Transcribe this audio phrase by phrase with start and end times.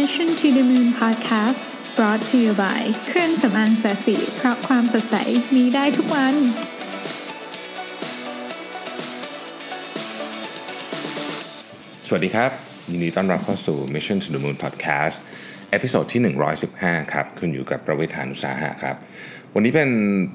[0.00, 1.62] Mission to the Moon Podcast
[1.96, 5.16] brought to you by เครื่องสำอางแสสีเพราะความสดใส
[5.54, 6.34] มีได้ทุกวัน
[12.06, 12.50] สวัสดีครับ
[12.90, 15.16] ยินดีต้อนรับเข้าสู่ Mission to the Moon Podcast
[15.70, 16.34] เอพิโซดที่
[16.66, 18.96] 115 ครับคุณอยู่กับประวิธานุสาหะครับ
[19.54, 19.90] วันนี้เป็น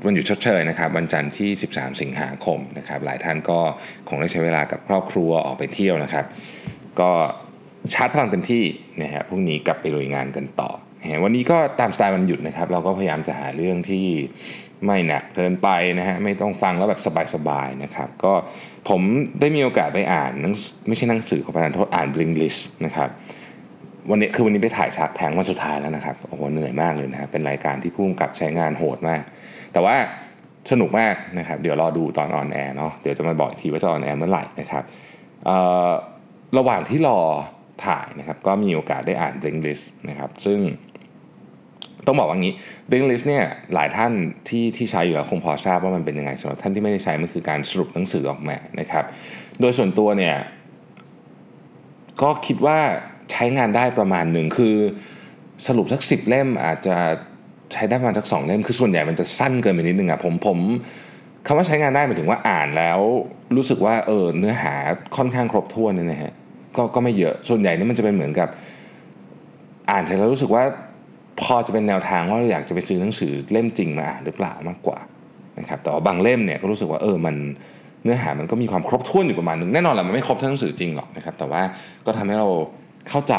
[0.06, 3.60] วันหยุดชดเชยนะครับ วันจันทร์ที่ 13 สิงหาคมนะครับ หลายท่านก็
[4.10, 6.26] คงได้ใช้เวลากับครอบครัวออกไปเที่ยวนะครับ
[7.02, 7.12] ก็
[7.94, 8.64] ชาร์จพลังเต็มที่
[9.02, 10.70] นะฮะพรุ่งนี้กลับไปลุยงานกันต่อ
[11.02, 14.06] นะฮะวันนี้ก็ตามสไตล์วันหยุดนะครับ เราก็พยายามจะหาเรื่องที่
[14.86, 15.70] ไม่หนักเกินไป
[16.00, 17.02] นะฮะไม่ต้องฟังแล้วแบบ
[17.34, 18.34] สบายๆนะครับ ก็
[18.90, 19.02] ผม
[19.40, 20.54] ได้มีโอกาสไปอ่านหนัง
[20.88, 23.10] ไม่ใช่หนังสือขอประทานโทษอ่าน Blinkist นะครับ
[24.10, 29.22] วันนี้คือวันนี้ไปถ่าย Shark Tank วันสุดท้ายแล้วนะครับโอ้โหเหนื่อยมากเลยนะฮะเป็นรายการที่ผู้กำกับใช้งานโหดมาก
[29.74, 29.96] แต่ว่า
[30.72, 34.84] สนุกมากนะครับเดี๋ยวรอดูตอน on air เนาะเดี๋ยวจะมาบอกทีว่าจะ on air เมื่อไหร่นะครับ
[36.58, 37.20] ระหว่างที่รอ
[37.86, 40.60] ถ่ายนะครับ ก็มีโอกาสได้อ่าน Bling List นะครับ ซึ่ง
[42.06, 42.54] ต้องบอกว่างี้
[42.90, 44.12] Bling List เนี่ยหลายท่าน
[44.48, 49.06] ที่ที่ใช้อยู่แล้วคงพอทราบว่ามันเป็นยังไงสำหรับท่านที่ไม่ได้ใช้มันคือการสรุปหนังสือออกมานะครับ
[49.60, 50.36] โดยส่วนตัวเนี่ย
[52.22, 52.78] ก็คิดว่า
[53.32, 54.76] ใช้งานได้ประมาณหนึ่งคือ
[55.68, 56.98] สรุปสักสิบเล่มอาจจะ
[57.74, 60.60] ใช้ได้ประมาณสักสองเล่มคือส่วนใหญ่มันจะสั้นเกินไปนิดนึงอะผมผม
[61.46, 63.00] คำว่าใช้งานได้หมายถึงว่าอ่านแล้ว
[63.56, 64.74] รู้สึกว่าเออเนื้อหา
[65.18, 66.34] ค่อนข้างครบถ้วนเนี่ยนะฮะ
[66.78, 68.50] ก็ก็ไม่เยอะส่วนใหญ่นี่มันจะเป็นเหมือนกับ
[69.92, 70.64] อ่านเสร็จแล้วรู้สึกว่า
[71.42, 75.00] พอจะเป็นแนวทางว่าเราอยากจะไปซื้อหนังสือเล่มจริงมาอ่านหรือเปล่ามากกว่า
[75.60, 77.36] นะครับแต่ว่าบางเล่มเนี่ยก็รู้สึกว่าเออมัน
[78.04, 81.62] เนื้อหามันก็มีความครบถ้วนอยู่ประมาณหนึ่งแน่นอนแหละมันไม่ครบทั้งหนังสือจริงหรอกนะครับแต่ว่า
[82.06, 82.50] ก็ทำให้เรา
[83.10, 83.36] เข้าใจ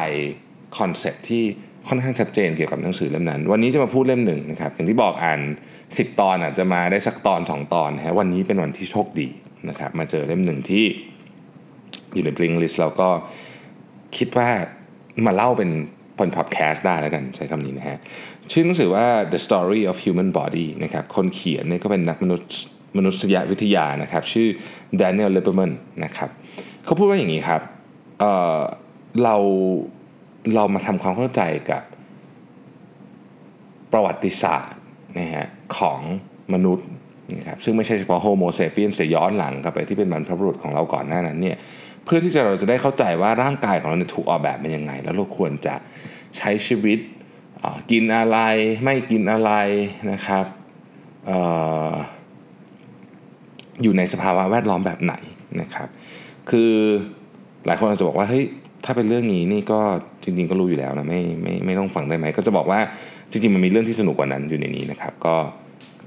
[0.78, 1.42] concept ที่
[1.89, 5.41] ค่อนข้างชัดเจนเกี่ยวกับหนังสือเล่มนั้น วันนี้จะมาพูดเล่มหนึ่งนะครับอย่างที่บอกอ่าน
[5.81, 9.28] 10 ตอนอาจจะมาได้สักตอน 2 ตอนนะฮะวันนี้เป็นวันที่โชคดี
[9.69, 10.84] นะครับมาเจอเล่มหนึ่งที่
[12.14, 13.09] อยู่ในบลิงลิสแล้วก็
[14.17, 14.48] คิดว่า
[15.27, 15.70] มาเล่าเป็น
[16.17, 17.98] เป็นพอดแคสต์ได้แล้วกันใช้คำนี้นะฮะ
[18.53, 22.49] ชื่อหนังสือว่า The Story of Human Body นะครับคนเขียนเนี่ยก็เป็นนักมนุษย์
[22.99, 24.49] มนุษยวิทยานะครับ ชื่อ
[25.00, 25.72] Daniel Lieberman
[26.05, 26.31] นะครับ
[26.84, 27.60] เขาพูดว่าอย่างนี้ครับ
[28.21, 29.37] เเรา
[30.55, 31.82] เรามาทำความเข้าใจกับ
[33.93, 34.81] ประวัติศาสตร์
[35.19, 35.47] นะฮะ
[35.78, 36.00] ของ
[36.55, 36.88] มนุษย์
[37.37, 41.56] นะครับซึ่งไม่ใช่เฉพาะโฮโมเซเปียนแต่ย้อนหลังกลับไปที่เป็นบรรพบุรุษของเราก่อนหน้านั้นเนี่ย
[42.08, 45.74] เพื่อที่จะเราจะได้เข้าใจว่าร่างกายของเราเนี่ยถูกออกแบบเป็นยังไง แล้วเราควรจะ
[46.36, 46.98] ใช้ชีวิต
[47.91, 48.38] กินอะไร
[48.84, 49.52] ไม่กินอะไร
[50.12, 50.44] นะครับ
[51.28, 51.30] อ
[51.91, 51.92] อ
[53.82, 55.14] อยู่ในสภาวะแวดล้อมแบบไหน
[55.60, 55.88] นะครับ
[56.50, 56.72] คือ
[57.66, 58.44] หลายคนอาจจะบอกว่าเฮ้ย
[58.84, 59.80] ถ้าเป็นเรื่องนี้นี่ก็
[60.22, 62.80] จริง ๆ ก็รู้อยู่แล้วนะไม่ไม่ไม่ต้องฟังได้ไหมก็จะบอกว่า
[63.30, 65.36] จริงๆมันมีเรื่องที่สนุกกว่านั้นอยู่ในนี้นะครับ ก็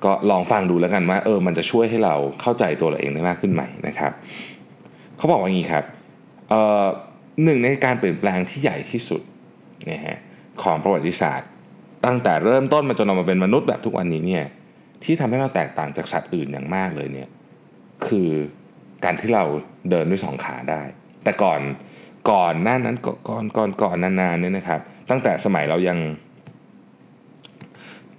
[0.06, 4.12] ก็ลองฟังดูแล้วกันว่าเออมันจะช่วยให้เราเข้าใจตัวเราเองได้มากขึ้นไหมนะครับ
[5.22, 5.86] เขาบอกว่าอย่างนี้ครับ
[7.44, 9.22] หนึ่งในการเปลี่ยนแปลงที่ใหญ่ที่สุด
[9.90, 10.18] นะฮะ
[10.62, 11.50] ของประวัติศาสตร์
[12.06, 14.46] ตั้งแต่เริ่มต้นมาจนเรามาเป็นมนุษย์แบบทุกวันนี้เนี่ย
[15.04, 17.30] ที่ทำให้เราแตกต่างจากสัตว์อื่นอย่างมากเลยเนี่ย
[18.06, 18.30] คือ
[19.04, 19.44] การที่เรา
[19.90, 20.82] เดินด้วยสองขาได้
[21.24, 21.62] แต่ก่อน
[22.32, 24.80] ก่อนหน้านั้นก่อนก่อนก่อนนนานๆเนี่ยนะครับ
[25.10, 25.98] ตั้งแต่สมัยเรายัง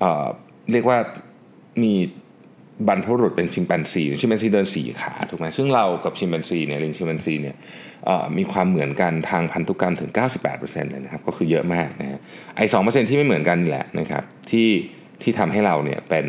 [0.00, 0.26] เอ่อ
[0.72, 0.98] เรียกว่า
[1.82, 1.92] มี
[2.88, 7.56] บรรพบุรุษเป็นชิมแปนซีชิมแปนซีเดินสี่ขาถูกไหมซึ่งเรากับชิมแปนซีเนี่ยลิงชิมแปนซีเนี่ย
[8.38, 10.10] มีความเหมือนกันทางพันธุกรรมถึง
[10.50, 12.20] 98%เลยนะครับก็คือเยอะมากนะฮะ
[12.56, 14.68] ไอ้สองเปอร์เซ็นที่ไม่เหมือนกันนี่แหละนะครับที่
[15.22, 16.26] ที่ทำให้เราเนี่ยเป็น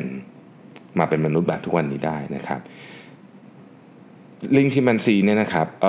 [0.99, 2.59] มาเป็นมนุษย์แบบทุกวันนี้ได้นะครับ
[4.57, 5.85] ลิงชิมแปนซีเนี่ยนะครับเ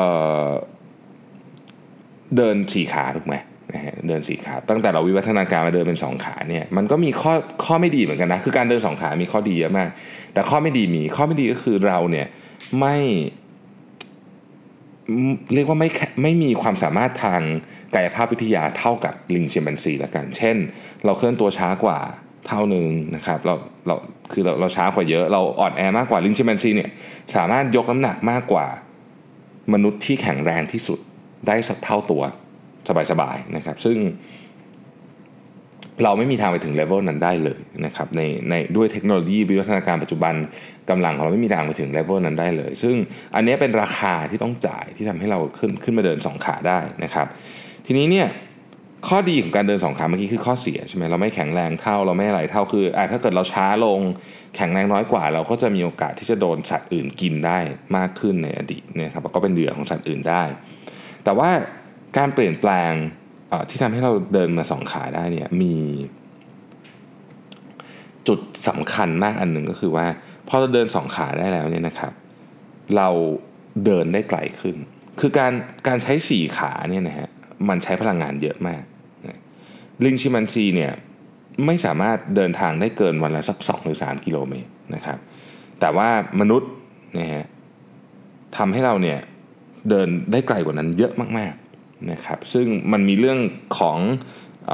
[2.37, 3.35] เดินสี่ขาถูกไหม
[4.07, 7.33] เดินสี่ขาตั้งแต่เราวิวัฒนาการมาเดินเป็นสองขาเนี่ยมันก็มีข้อ
[7.65, 9.89] ข้อไม่ดีเหมือนกันนะคือการเดินสองขา มีข้อดีเยอะมาก
[10.35, 12.27] แต่ข้อไม่ดีมีข้อไม่ดีก็คือเราเนี่ย
[12.81, 12.97] ไม่
[15.55, 15.89] เรียกว่าไม่
[16.23, 17.41] ไม่มีความสามารถทาง
[17.95, 20.57] กายภาพวิทยาเท่ากับลิงชิมแปนซีละกัน เช่น
[21.05, 21.99] เราเคลื่อนตัวช้ากว่า
[22.47, 22.87] เท่าหนึ่ง
[23.17, 23.55] นะครับเรา
[23.87, 23.95] เรา
[24.33, 26.91] คือเราเราช้ากว่าเยอะเราอ่อนแอมากกว่าลิงชิมแปนซีเนี่ย
[27.37, 28.67] สามารถยกน้ำหนักมากกว่า
[29.75, 30.99] มนุษย์ที่แข็งแรงที่สุด
[31.47, 32.23] ได้สักเท่าตัว
[33.11, 33.99] สบายๆนะครับ ซึ่ง
[36.05, 38.21] เราไม่มีทางไปถึงเลเวลนั้นได้เลยนะครับใน
[38.51, 40.35] ในด้วยเทคโนโลยีวิวัฒนาการปัจจุบัน
[40.91, 42.95] กำลังของเราไม่มีทางไปถึงเลเวลนั้นได้เลย ซึ่ง
[43.35, 47.27] อันนี้เป็นราคาที่ต้องจ่ายที่ทำให้เราขึ้นขึ้นมาเดินสองขาได้นะครับ
[47.87, 48.29] ทีนี้เนี่ย
[49.09, 54.01] ข้อดีของการเดินสองขาเมื่อกี้คือข้อเสียใช่ไหมเราไม่แข็งแรงเท่าเราไม่อะไรเท่าคืออ่าถ้าเกิดเราช้าลง
[54.57, 57.59] แข็งแรงน้อยกว่า เราก็จะมีโอกาสที่จะโดนสัตว์อื่นกินได้
[57.97, 60.43] มากขึ้นในอดีตนะครับก็เป็นเหยื่อของสัตว์อื่นได้
[61.25, 61.51] แต่ว่า
[62.19, 62.93] การเปลี่ยนแปลง
[63.69, 65.75] ที่ทำให้เราเดินมาสองขาได้เนี่ยมี
[68.29, 70.07] จุดสำคัญมากอันหนึ่งก็คือว่า
[70.49, 72.13] พอเราเดินสองขาได้แล้วเนี่ยนะครับ
[72.97, 73.09] เรา
[73.85, 74.77] เดินได้ไกลขึ้น
[75.21, 75.53] คือการ
[75.89, 77.29] การใช้สี่ขาเนี่ยนะฮะ
[77.69, 78.83] มันใช้พลังงานเยอะมาก
[80.05, 80.93] ลิงชิมันซีเนี่ย
[81.67, 85.19] ไม่สามารถเดินทางได้เกินวันละสัก 2 หรือ 3 กิโลเมตรนะครับ
[85.81, 86.09] แต่ว่า
[86.41, 86.71] มนุษย์
[87.19, 87.45] นะฮะ
[88.57, 89.19] ทำให้เราเนี่ย
[89.91, 91.55] เดินได้ไกลกว่านั้นเยอะมาก
[92.13, 93.39] นะครับซึ่งมันมีเรื่อง
[93.79, 93.99] ของ
[94.71, 94.73] อ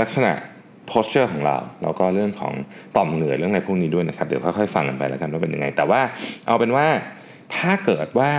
[0.00, 0.32] ลักษณะ
[0.90, 2.54] posture ของเราแล้วก็เรื่องของ
[2.96, 6.00] ต่อมเหงื่อเรื่องอะไรพวกนี้ด้วยนะครับเดี๋ยวค่อยๆฟังกันไปแล้วกันว่าเป็นยังไง แต่ว่า
[6.46, 6.86] เอาเป็นว่า
[7.56, 8.32] ถ้าเกิดว่า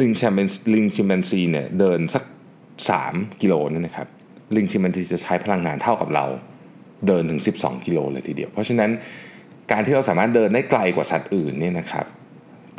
[0.00, 2.24] ลิงแชมเปนลิงชิมแปนซีเนี่ยเดินสัก
[2.82, 4.06] 3 กิโลนี่นะครับ
[4.56, 6.24] ลิงชิมแปนซีจะใช้พลังงานเท่ากับเรา
[7.06, 8.90] เดินถึง 12 กิโลเลยทีเดียว เพราะฉะนั้น
[9.70, 12.06] การที่เราสามารถเดินได้ไกลกว่าสัตว์อื่นเนี่ยนะครับ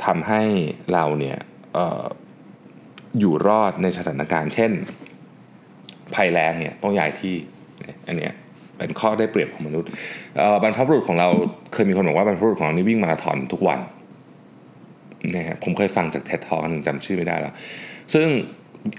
[0.06, 0.42] ทำให้
[0.94, 1.38] เราเนี่ย
[3.20, 4.72] อยู่รอดในสถานการณ์ เช่น
[6.16, 7.36] ภัยแรงเนี่ยต้องย้ายที่
[8.08, 8.34] อันเนี้ย
[8.78, 9.90] เป็นข้อได้เปรียบของมนุษย์
[10.64, 11.30] บรรพบุรุษของเรา
[11.74, 13.80] เคยมีคนบอกว่าบรรพบุรุษของเรานี่วิ่งมาราธอนทุกวัน
[15.36, 17.54] นะฮะผมเคยฟังจากเท็ดทอหนึ่งจำชื่อไม่ได้แล้ว
[18.14, 18.28] ซึ่ง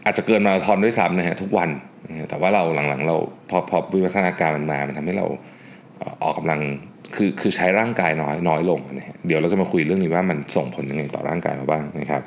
[0.04, 1.70] อาจจะเกินมาราธอนด้วยซ้ำนะฮะทุกวัน
[2.08, 3.16] นะแต่ว่าเราหลังๆ เรา
[3.50, 5.26] พอพอวิวัฒนาการมันมา มันทำให้เรา
[6.22, 6.60] ออกกำลัง
[7.14, 12.22] คือคือใช้ร่างกายน้อยน้อยลงนะฮะเดี๋ยวเราจะมาคุยเรื่องนี้ว่ามันส่งผลยังไงต่อร่างกายเราบ้างนะครับ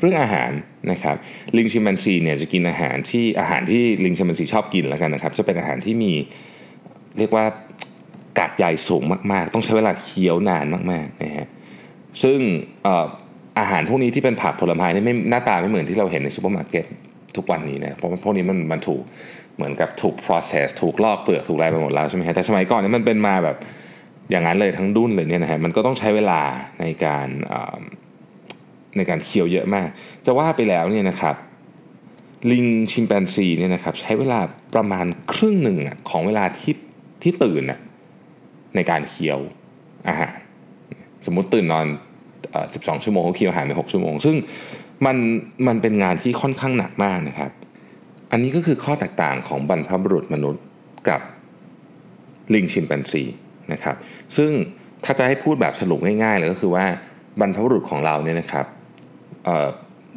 [0.00, 0.50] เรื่องอาหาร
[0.90, 1.16] นะครับ
[1.56, 6.12] ลิงชิมแปนซีเนี่ยจะกินอาหารที่อาหารที่ลิงชิมแปนซีชอบกินแล้วกันนะครับ จะเป็นอาหารที่มี
[7.18, 7.44] เรียกว่า
[8.38, 9.02] กากใยสูง
[9.32, 11.46] มากๆ ต้องใช้เวลาเคี้ยวนานมากๆนะฮะ
[12.22, 12.38] ซึ่ง
[13.58, 16.86] อาหารพวกนี้ที่เป็นผักผลไม้นี่ไม่หน้าตาไม่เหมือนที่เราเห็นในซูเปอร์มาร์เก็ต
[17.36, 19.02] ทุกวันนี้นะเพราะพวกนี้มันมันถูก
[19.56, 23.56] เหมือนกับถูก process ถูกลอกเปลือกถูกอะไรไปหมดแล้วใช่ไหมฮะแต่สมัยก่อนนี่มันเป็นมาแบบ
[24.30, 26.40] อย่างนั้นเลยทั้งดุ้นเลยเนี่ยนะฮะมันก็ต้องใช้เวลา
[26.80, 27.28] ในการ
[28.96, 29.88] ในการเคี้ยวเยอะมาก
[30.26, 31.36] จะว่าไปแล้วเนี่ยนะครับ
[32.50, 34.40] ลิงชิมแปนซีเนี่ยนะครับใช้เวลา
[34.74, 35.78] ประมาณครึ่งหนึ่ง
[36.10, 36.74] ของเวลาที่
[37.22, 37.62] ที่ตื่น
[38.74, 39.38] ในการเคี้ยว
[40.08, 40.36] อาหาร
[41.26, 41.86] สมมุติตื่นนอน
[42.44, 44.36] 12 ชั่วโมงเขาเคี้ยวอาหารไป 6 ชั่วโมง ซึ่ง
[45.06, 45.16] มัน
[45.66, 47.50] มันเป็นงานที่ค่อนข้างหนักมากนะครับ
[48.32, 50.62] อันนี้ก็คือข้อแตกต่างของบรรพบุรุษมนุษย์
[51.08, 51.20] กับ
[52.54, 53.22] ลิงชิมแปนซี
[53.72, 53.96] นะครับ
[54.36, 54.50] ซึ่ง
[55.04, 56.86] ถ้าจะให้พูดแบบสรุปง่ายๆเลยก็คือว่า
[57.40, 58.66] บรรพบุรุษของเราเนี่ยนะครับ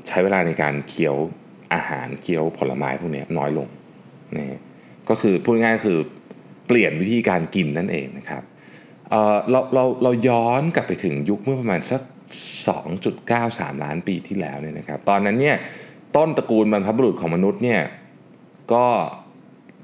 [0.08, 1.16] ใช้เวลาในการเคี้ยว
[1.74, 3.68] อาหารเคี้ยวผลไม้พวกนี้น้อยลง
[4.38, 4.60] นะ
[5.10, 6.00] ก็คือพูดง่ายๆคือ
[6.68, 8.44] เปลี่ยนวิธีการกินนั่นเองนะครับ
[9.10, 12.02] เเราเราเราย้อนกลับไปถึงยุคเมื่อประมาณสัก
[13.08, 15.56] 2.93 ล้านปีที่แล้วเนี่ยนะครับ ตอนนั้นเนี่ย
[16.16, 17.82] ต้นตระกูลบรรพบุรุษของมนุษย์เนี่ย
[18.74, 18.88] ก็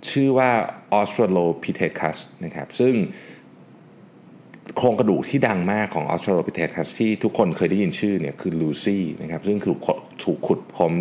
[0.10, 0.51] ชื่อว่า
[1.00, 2.94] Australopithecus นะครับซึ่ง
[4.78, 9.78] โครงกระดูกที่ดังมากของ Australopithecus ที่ทุกคนเคยได้ยินชื่อเนี่ยคือลูซี่นะครับซึ่งถูก
[10.24, 10.92] ถูกขุดพบ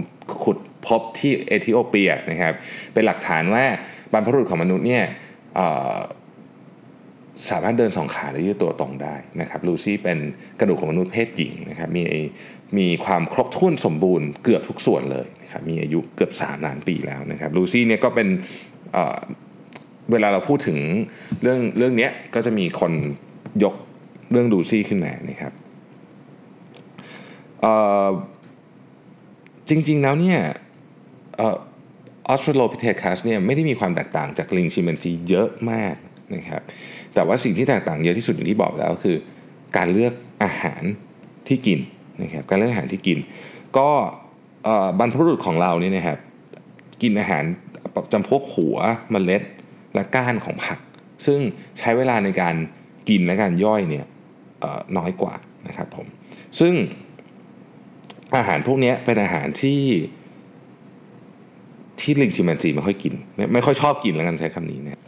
[0.45, 2.55] ขุดพบที่เอธิโอเปียนะครับ
[2.93, 3.65] เป็นหลักฐานว่า
[4.13, 5.05] บรรพบุรุษของมนุษย์เนี่ย
[7.51, 10.19] สามารถเดินสองขาและยืดตัวตรงได้นะครับลูซี่เป็น
[10.61, 12.03] กระดูกของมนุษย์เพศหญิงนะครับมี
[12.79, 18.29] มีความครบถ้วนสมบูรณ์เกือบทุกส่วนเลยนะครับมีอายุเกือบ 3 ล้านปีแล้วนะครับลูซี่เนี่ยก็เป็น
[20.13, 20.79] เวลาเราพูดถึง
[21.43, 22.93] เรื่องเรื่องนี้ก็จะมีคน
[23.63, 23.75] ยก
[24.31, 25.53] เรื่องลูซี่ขึ้นมานะครับ
[29.69, 30.39] จริงๆแล้วเนี่ย
[31.41, 31.43] อ
[32.29, 35.95] อสเตรโลพิเทคัสเนี่ยไม่ได้มีความแตกต่างจากลิงชิมแปนซีเยอะมาก
[36.35, 36.63] นะครับ
[37.15, 39.17] แต่ว่าสิ่งที่แตกต่างเยอะที่สุดอย่างที่บอกแล้วคือ
[39.77, 40.13] การเลือก
[40.43, 40.83] อาหาร
[41.49, 41.79] ที่กิน
[42.23, 43.19] นะครับการเลือกอาหารที่กิน
[43.79, 43.89] ก็
[44.99, 46.19] บรรพบุรุษของเราเนี่ยนะครับ
[47.03, 47.45] กินอาหาร
[48.13, 48.77] จำพวกหัว
[49.15, 49.43] มเมล็ด
[49.95, 50.79] และก้านของผัก
[51.27, 51.39] ซึ่ง
[51.79, 52.55] ใช้เวลาในการ
[53.09, 54.07] กินและการย่อยเนี่ย
[54.97, 55.35] น้อยกว่า
[55.69, 56.07] นะครับผม
[56.61, 56.75] ซึ่ง
[58.37, 59.83] อาหารพวกนี้เป็นอาหารที่
[62.01, 64.99] ที่ลิงชิมแปนซีไม่ค่อยกินไม่ไม่ค่อยชอบกินแล้วกันใช้คำนี้เนี่ย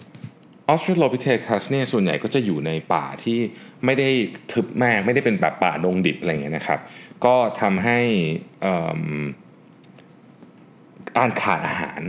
[0.69, 3.39] ออสเตรโลพิเทคัสเนี่ยส่วนใหญ่ก็จะอยู่ในป่าที่
[3.85, 4.09] ไม่ได้
[4.53, 6.81] ทึบมากไม่ได้เป็นแบบป่าดงดิบอะไรเงี้ยนะครับ
[7.25, 7.99] ก็ทำให้
[11.17, 12.01] การขาดอาหาร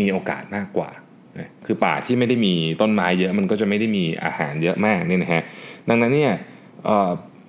[0.00, 0.90] มีโอกาสมากกว่า
[1.66, 5.42] คือป่าที่ไม่ได้มีต้นไม้เยอะมันก็จะไม่ได้มีอาหารเยอะมากนี่นะฮะ
[5.88, 6.32] ดังนั้นเนี่ย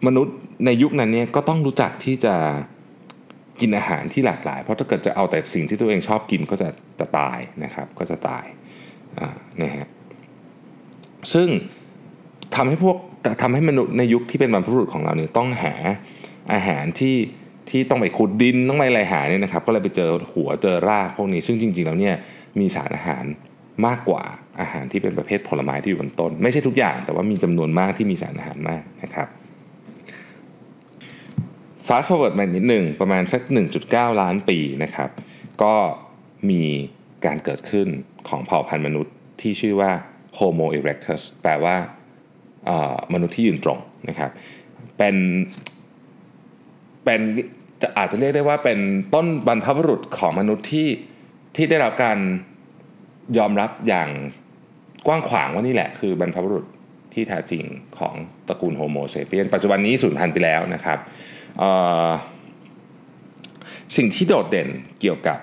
[0.07, 2.35] มนุษย์ในยุคนั้นเนี่ยก็ต้องรู้จักที่จะ
[3.61, 8.45] กินอาหารที่หลากหลาย เพราะถ้าเกิดจะเอาแต่สิ่งที่ตัวเองชอบกินก็จะจะตายนะครับก็จะตาย
[9.61, 9.85] นะฮะ
[11.33, 11.47] ซึ่ง
[12.55, 12.97] ทำให้พวก
[13.41, 15.73] ทำให้มนุษย์ในยุคที่เป็นบรรพบุรุษของเราเนี่ยต้องหา
[16.53, 17.15] อาหารที่
[17.69, 22.15] ที่ต้องไปขุดดินต้องไปอะไรหาเนี่ยนะครับ ก็เลยไปเจอหัวเจอรากพวกนี้ ซึ่งจริงๆแล้วเนี่ย
[22.59, 23.25] มีสารอาหาร
[23.85, 24.23] มากกว่า
[24.59, 29.27] อาหารที่เป็นประเภทผลไม้ที่อยู่บนต้น ไม่ใช่ทุกอย่าง แต่ว่ามีจำนวนมากที่มีสารอาหารมากนะครับ
[31.87, 33.41] fast forward มานิดหนึ่งประมาณสัก
[33.81, 35.09] 1.9 ล้านปีนะครับ
[35.63, 35.75] ก็
[36.49, 36.63] มี
[37.25, 37.87] การเกิดขึ้น
[38.29, 39.91] ของเผ่าพันธุ์มนุษย์ที่ชื่อว่า
[40.37, 41.75] Homo erectus แปลว่า
[43.13, 43.79] มนุษย์ที่ยืนตรง
[44.09, 44.31] นะครับ
[44.97, 45.15] เป็น
[47.03, 47.21] เป็น
[47.81, 48.79] จะอาจจะเรียกได้ว่าเป็น
[49.13, 50.87] ต้นบรรพบุรุษของมนุษย์ที่
[51.55, 52.17] ที่ได้รับการ
[53.37, 54.09] ยอมรับอย่าง
[55.07, 56.65] กว้างขวางว่านี่แหละ คือบรรพบุรุษ
[57.13, 57.63] ที่แท้จริง
[57.97, 58.13] ของ
[58.47, 60.99] ตระกูลโฮโมเซเปียนปัจจุบันนี้สูญพันธุ์ไปแล้วนะครับ
[63.97, 64.69] สิ่งที่โดดเด่น
[65.01, 65.39] เกี่ยวกับ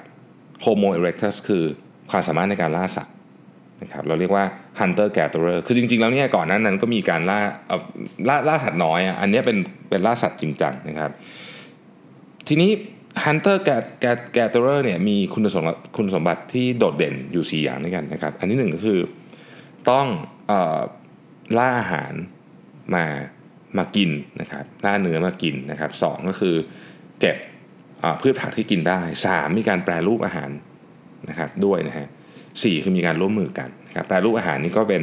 [0.65, 1.65] Homo erectus คือ
[2.11, 3.15] ความสามารถในการล่าสัตว์
[3.83, 4.45] นะครับเราเรียกว่า
[4.81, 7.41] hunter gatherer คือจริง ๆ แล้วเนี่ยก่อนนั้นนั้นก็มีการล่า
[8.29, 9.59] ล่าล่าสัตว์น้อย อันนี้เป็น
[9.91, 11.11] เป็นล่าสัตว์จริงจังนะครับ
[12.49, 12.71] ทีนี้
[13.25, 13.57] hunter
[14.37, 19.01] gatherer เนี่ยมีคุณสมบัติคุณสมบัติที่โดดเด่นอยู่ 4 อย่างด้วยกันนะครับ อันที่หนึ่งก็คือ
[19.91, 20.07] ต้อง
[21.59, 22.13] ล่าอาหาร
[22.95, 23.05] มา
[23.79, 26.55] มากินนะครับล่าเนื้อมากินนะครับสองก็คือ
[27.21, 27.37] เก็บ
[28.21, 30.51] พืชผักที่กินได้ 3 มีการแปรรูปอาหาร
[31.29, 32.07] นะครับด้วยนะฮะ
[32.63, 35.03] สี่คือมีการร่วมมือกันนะครับแปรรูปอาหารนี่ก็เป็น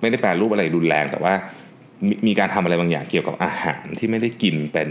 [0.00, 1.34] ไม่ได้แปรรูปอะไรรุนแรง แต่ว่า
[2.26, 4.88] มีการทำอะไรบางอย่างเกี่ยวกับอาหารที่ไม่ได้กินเป็น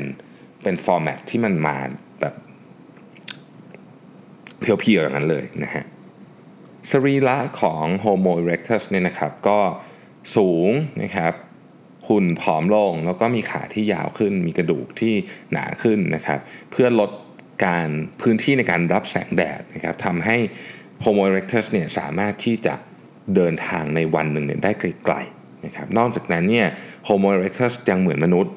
[0.63, 1.77] เป็นฟอร์แมตที่มันมา
[4.81, 5.83] เพียวๆอย่างนั้นเลยนะฮะ
[6.91, 9.59] สรีระของ Homo erectus เนี่ยนะครับก็
[10.35, 10.69] สูง
[11.03, 11.33] นะครับ
[12.09, 15.13] หุ่นผอมลงแล้วก็มีขาที่ยาวขึ้น มีกระดูกที่
[15.51, 16.39] หนาขึ้นนะครับ
[16.71, 17.11] เพื่อลด
[17.65, 17.89] การ
[18.21, 20.37] พื้นที่ในการรับแสงแดดนะครับทำให้
[21.03, 22.73] Homo erectus เนี่ยสามารถที่จะ
[23.35, 26.67] เดินทางในวันหนึ่งเนี่ยได้ไกลๆนะครับนอกจากนั้นเนี่ย
[27.07, 28.53] Homo erectus ยังเหมือนมนุษย์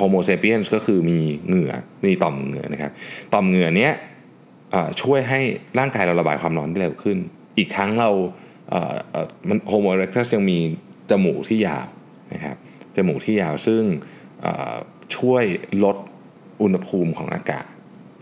[0.00, 1.72] Homo sapiens ก็คือมีเหงื่อ
[2.04, 2.92] มีต่อมเหงื่อนะครับ
[3.34, 3.92] ต่อมเหงื่อเนี้ย
[5.02, 5.40] ช่วยให้
[5.78, 7.18] ร่างกายเราระบายความร้อนได้เร็วขึ้น
[7.58, 8.10] อีกครั้งเรา
[9.48, 10.58] มัน Homo erectus ยังมี
[11.10, 11.86] จมูกที่ยาว
[12.32, 12.56] นะครับ
[12.96, 13.82] จมูกที่ยาวซึ่ง
[15.16, 15.44] ช่วย
[15.84, 15.96] ลด
[16.62, 17.66] อุณหภูมิของอากาศ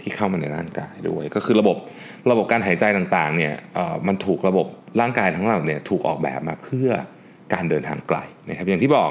[0.00, 1.76] ที่เข้ามาในร่างกายด้วย ก็คือระบบ
[2.31, 3.55] ระบบการหายใจต่างๆเนี่ย
[4.07, 4.67] มันถูกระบบ
[5.00, 6.88] ร่างกายทั้งหมดเนี่ยถูกออกแบบมาเพื่อ
[7.55, 9.11] การเดินทางไกลนะครับอย่างที่บอก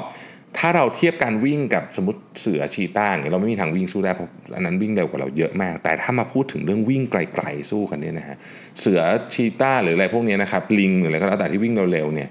[0.56, 8.36] ถ้าเราเทียบการวิ่งกับสมมติเสือชีต้าเนี่ยเราไม่มีทางวิ่งสู้ได้เพราะอันนั้นวิ่งเร็วกว่าเราเยอะมาก แต่ถ้ามาพูดถึงเรื่องวิ่งไกลๆสู้กันเนี่ยนะฮะ
[8.80, 9.00] เสือ
[9.34, 12.28] ชีต้าหรืออะไรพวกนี้นะครับลิงหรืออะไรก็แล้วแต่ที่วิ่งเร็วๆเนี่ย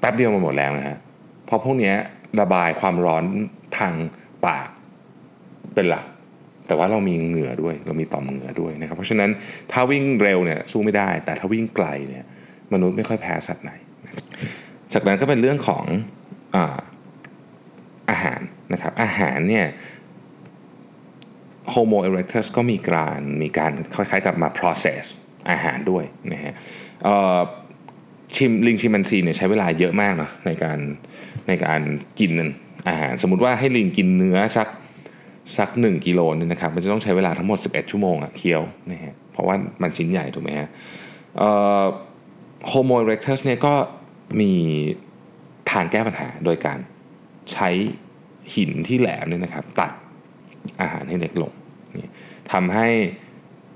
[0.00, 0.96] แป๊บเดียวมาหมดแรงนะฮะ
[1.46, 1.94] เพราะพวกนี้
[2.40, 3.24] ระบายความร้อน
[3.78, 3.94] ทาง
[4.46, 4.68] ปาก
[5.74, 6.04] เป็นหลัก
[6.66, 9.30] แต่ว่าเรามีเหงื่อด้วย เรามีต่อมเหงื่อด้วยนะครับ เพราะฉะนั้น
[9.72, 12.24] ถ้าวิ่งเร็วเนี่ยสู้ไม่ได้ แต่ถ้าวิ่งไกลเนี่ย
[12.72, 13.72] มนุษย์ไม่ค่อยแพ้สัตว์ไหน
[14.92, 15.84] จากนั้นก็เป็นเรื่องของ
[16.56, 16.78] อา
[18.12, 18.40] อาหาร
[18.72, 19.66] นะครับอาหารเนี่ย
[21.72, 25.02] Homo erectus ก็มีการมีการคล้ายๆกับมา process
[25.50, 26.54] อาหารด้วยนะฮะ
[28.34, 30.78] ชิมลิงชิมันซีเนี่ยใช้เวลาเยอะมากเนาะในการ
[31.48, 31.80] ในการ
[32.18, 32.32] กิน
[32.88, 34.68] อาหาร สมมุติว่าให้ลิงกินเนื้อสัก
[35.58, 40.68] สักหนึ่งกิโลนี่นะครับมันจะต้องใช้เวลาทั้งหมด 11 ชั่วโมงอะเคี้ยวนะฮะเพราะว่ามันชิ้นใหญ่ถูกไหมฮะ
[42.68, 43.74] โฮโมเอเร็กตัสเนี่ยก็
[44.40, 44.52] มี
[45.70, 46.78] ทางแก้ปัญหาโดยการ
[47.52, 47.68] ใช้
[48.54, 49.90] หินที่แหลมเนี่ยนะครับ ตัด
[50.80, 51.52] อาหารให้เล็กลง
[52.52, 52.88] ทำให้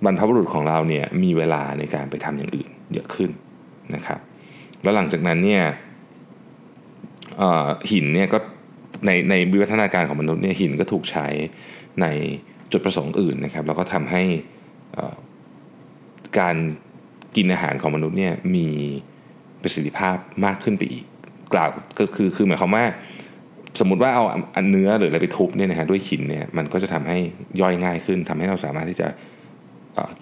[0.04, 3.30] บรรพบุรุษของเราเนี่ยมีเวลาในการไปทำอย่างอื่นเยอะขึ้น
[3.94, 4.20] นะครับ
[4.82, 5.62] แล้วหลังจากนั้นเนี่ย
[7.90, 8.38] หินเนี่ยก็
[9.06, 11.26] ในในวิวัฒนาการของมนุษย์เนี่ยหินก็ถูกใช้
[12.02, 12.06] ใน
[12.73, 14.23] จุดประสงค์อื่นนะครับ แล้วก็ทำให้
[16.38, 16.56] การ
[17.37, 18.68] กินอาหารของมนุษย์เนี่ยมี
[19.62, 21.04] ประสิทธิภาพมากขึ้นไปอีก
[21.52, 22.85] กล่าวก็คือคือหมายความว่า
[23.80, 24.25] สมมติว่าเอา
[24.56, 27.18] อันเนื้อหรืออะไรไปทุบเนี่ยนะฮะด้วยหินเนี่ยมันก็จะทำให้
[27.61, 29.09] ย่อยง่ายขึ้นทำให้เราสามารถที่จะ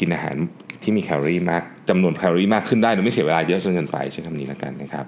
[0.01, 0.37] กินอาหาร
[0.83, 5.07] ที่มีแคลอรี่มากจำนวนแคลอรี่มากขึ้นได้โดยไม่เสียเวลาเยอะจนเกินไปใช้คำนี้แล้วกันนะครับ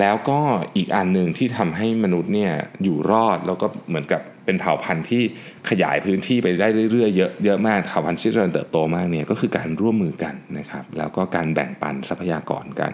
[0.00, 0.40] แล้วก็
[0.76, 2.52] อีกอันหนึ่งที่ทำให้มนุษย์เนี่ย
[2.82, 5.22] อยู่รอดแล้วก็เหมือนกับเป็นเผ่าพันธุ์ที่
[5.68, 12.92] ขยายพื้นที่ไปได้เรื่อยๆเยอะเยอะมากเผ่าพันธุ์ที่เจริญเติบโตมากเนี่ยก็คือการร่วมมือกันนะครับ แล้วก็การแบ่งปันทรัพยากรกัน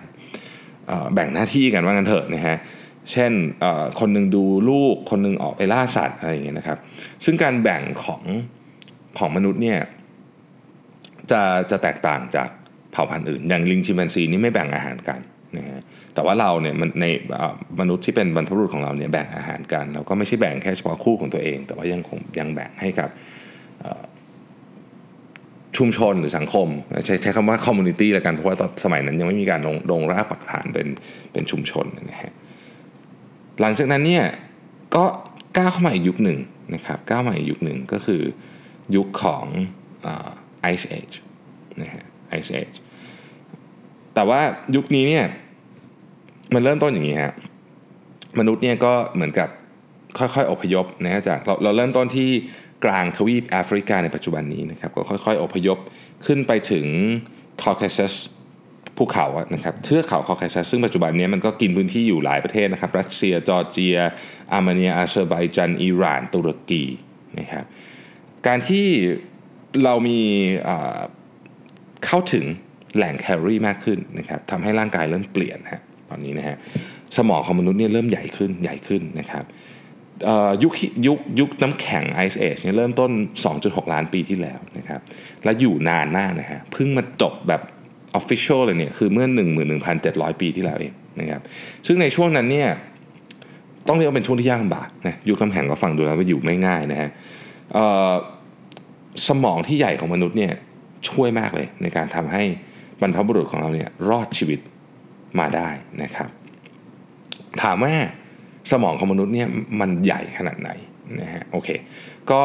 [1.14, 3.32] แบ่งหน้าที่กันว่างันเถอะนะฮะเเช่น
[4.00, 6.78] คนหนึ่งดูลูก คนหนึ่งออกไปล่าสัตว์อะไรอย่างเงี้ยนะครับ
[7.24, 8.22] ซึ่งการแบ่งของ
[9.18, 9.78] ของมนุษย์เนี่ย
[11.30, 12.48] จะจะแตกต่างจาก
[12.92, 15.20] เผ่าพันธุ์อื่น อย่างลิงชิมแปนซีนี่ไม่แบ่งอาหารกัน
[15.56, 15.80] นะฮะ
[16.14, 17.06] แต่ว่าเราเนี่ยมันใน
[17.80, 23.08] มนุษย์ที่เป็นบรรพบุรุษของเราเนี่ยแบ่งอาหารกัน เราก็ไม่ใช่แบ่งแค่เฉพาะคู่ของตัวเอง แต่ว่ายังคงยังแบ่งให้กับ
[25.76, 26.68] ชุมชนหรือสังคม
[27.06, 30.88] ใช้ใช้คำว่า community ละกันเพราะว่าตอนสมัยนั้นยังไม่มีการลงลงรากปักฐานเป็น
[31.32, 32.32] เป็นชุมชนนะฮะ
[33.60, 34.24] หลังจากนั้นเนี่ย
[34.94, 35.04] ก็
[35.56, 36.38] ก้าวเข้ามาอีกยุคหนึ่ง
[36.74, 38.22] นะครับก้าวมาอีกยุคหนึ่งก็คือ
[38.96, 39.44] ยุคของ
[40.60, 41.10] ice age
[41.82, 42.70] นะฮะ ice age
[44.14, 44.40] แต่ว่า
[44.76, 45.24] ยุคนี้เนี่ย
[46.54, 47.32] มันเริ่มต้นอย่างนี้ฮะ
[48.38, 49.48] มนุษย์เนี่ยก็เหมือนกับ
[50.18, 52.30] ค่อยๆอพยพนะจากเราเราเริ่มต้นที่
[52.84, 55.78] กลางทวีปแอฟริกาในปัจจุบันนี้นะครับก็ค่อยๆอพยพ
[56.26, 56.86] ขึ้นไปถึง
[57.62, 58.14] คอเคซัส
[58.96, 63.96] ภูเขาอะนะครับเทือกเขาคอเคซัสซึ่งปัจจุบันนี้มันก็กินพื้นที่อยู่หลายประเทศนะครับ รัสเซียจอร์เจีย
[64.52, 66.84] อาร์เมเนียอาเซอร์ไบจันอิหร่าน ตุรกี
[67.38, 67.64] นะครับ
[68.46, 68.86] การที่
[69.84, 70.20] เรามี
[72.04, 72.44] เข้าถึง
[72.96, 76.56] แหล่งแคลอรี่มากขึ้นนะครับทำให้ร่างกายเริ่มเปลี่ยนฮะตอนนี้นะฮะ
[77.16, 79.44] สมองของมนุษย์เนี่ยเริ่มใหญ่ขึ้นใหญ่ขึ้นนะครับ
[80.62, 80.72] ยุค
[81.06, 83.10] ยุคยุคน้ำแข็งไอซ์เอจเนี่ยเริ่มต้น
[83.50, 85.00] 2.6 ล้านปีที่แล้วนะครับ
[85.44, 87.62] และอยู่นานมากนะฮะเพิ่งมาจบแบบ
[88.14, 89.26] ออฟฟิเชียลเลยเนี่ยคือเมื่อ
[89.84, 91.40] 11,700 ปีที่แล้วเองนะครับ
[91.86, 92.68] ซึ่งในช่วงนั้นเนี่ย
[93.88, 97.10] ต้องเรียกว่าเป็นช่วงที่ยากลำบากนะยุคน้ำแข็งก็ฟังดูแล้วว่าอยู่ไม่ง่ายนะฮะ
[99.28, 100.52] สมองที่ใหญ่ของมนุษย์เนี่ย
[101.08, 102.42] ช่วยมากเลยในการทำให้
[103.00, 104.60] บรรพบุรุษของเราเนี่ยรอดชีวิต
[105.38, 105.68] มาได้
[106.02, 106.28] นะครับ
[107.62, 107.94] ถามว่า
[108.70, 109.48] สมองของมนุษย์เนี่ย
[109.80, 110.70] มันใหญ่ขนาดไหน
[111.20, 111.68] นะฮะโอเค
[112.30, 112.42] ก็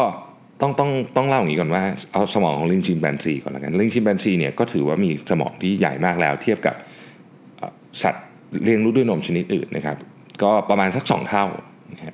[0.62, 1.84] ต้องต้องต้องเล่าอย่างนี้ก่อนว่า
[2.14, 6.76] เอาสมองของลิงชิมแปนซีก่อนละกันลิงชิมแปนซีเนี่ยก็ถือว่ามีสมองที่ใหญ่มากแล้ว เทียบกับ
[8.04, 8.26] สัตว์
[8.64, 9.98] เลี้ยงลูกด้วยนมชนิดอื่นนะครับ
[10.44, 11.46] ก็ประมาณสักสองเท่า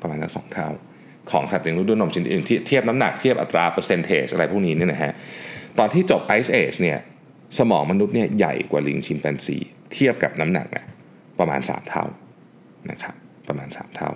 [0.02, 0.68] ประมาณสักสองเท่า
[1.32, 5.12] ของสัตว์เลี้ยงลูกด้วยนมชนิดอื่นเทียบน้ำหนักเทียบอัตราเปอร์เซนเทจอะไรพวกนี้เนี่ยนะฮะ
[5.80, 7.00] ตอนที่จบไอซ์เอจเนี่ย
[7.60, 9.58] สมองมนุษย์เนี่ยใหญ่กว่าลิงชิมแปนซี
[9.94, 10.86] เทียบกับน้ำหนักนะ
[11.40, 12.06] ประมาณ 3 เท่า
[12.92, 13.16] นะครับ
[13.48, 14.12] ประมาณ 3 เท่า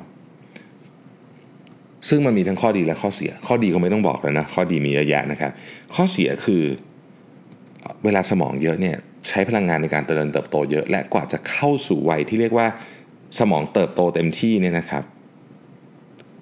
[2.09, 5.51] ซึ่งมันมีทั้งข้อดีและข้อเสีย ข้อดีก็ไม่ต้องบอกแล้วนะข้อดีมีเยอะแยะนะครับ
[5.95, 6.63] ข้อเสียคือ
[8.03, 8.95] เวลาสมองเยอะเนี่ย
[9.27, 12.67] ใช้พลังงานในการเจริญเติบโตเยอะ และกว่าจะเข้าสู่วัยที่เรียกว่า
[13.39, 15.03] สมองเติบโตเต็มที่เนี่ยนะครับ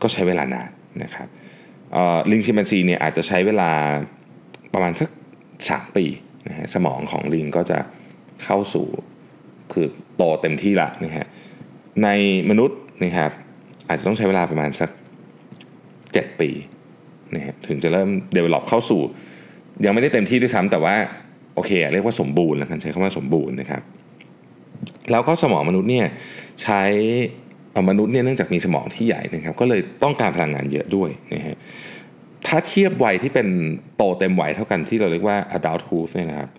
[0.02, 0.70] ก็ใช้เวลานาน
[1.04, 1.28] นะครับ
[2.32, 3.72] ลิงชิมแปนซีเนี่ยอาจจะใช้เวลา
[4.74, 5.10] ประมาณสัก
[5.54, 6.06] 3ปี
[6.48, 7.80] นะฮะสมองของลิงก็จะ
[8.44, 8.88] เข้าสู่
[9.74, 11.28] คือโตเต็มที่ละนะฮะ
[12.04, 12.10] ใน
[12.50, 13.32] มนุษย์นะครับ
[13.88, 14.90] อาจจะต้องใช้เวลาประมาณสัก
[16.22, 16.50] 7 ปี
[17.36, 19.02] นะฮะถึงจะเริ่ม develop เข้าสู่
[19.86, 20.96] ยังไม่ได้เต็มที่ด้วยซ้ำแต่ว่า
[21.56, 23.82] โอเคเรียกว่าสมบูรณ์แล้วกันใช้คำว่าสมบูรณ์นะครับ
[25.12, 26.08] แล้วก็สมองมนุษย์เนี่ย
[26.64, 26.84] ใช้
[27.90, 31.56] มนุษย์เนี่ยเนื่องจากมีสมองที่ใหญ่นะครับ ก็เลยต้องการพลังงานเยอะด้วยนะฮะ
[32.48, 33.48] ถ้าเทียบวัยที่เป็น
[33.96, 36.50] โตเต็มวัยเท่ากันที่เราเรียกว่า adulthood เนี่ยนะครับ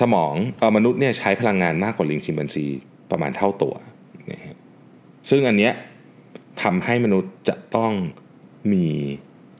[0.00, 2.66] สมองเออมนุษย์เนี่ยใช้พลังงานมากกว่าลิงชิมแปนซี
[3.10, 3.74] ประมาณเท่าตัว
[4.32, 4.56] นะฮะ
[5.30, 5.72] ซึ่งอันเนี้ย
[6.62, 7.92] ทำให้มนุษย์จะต้อง
[8.72, 8.86] มี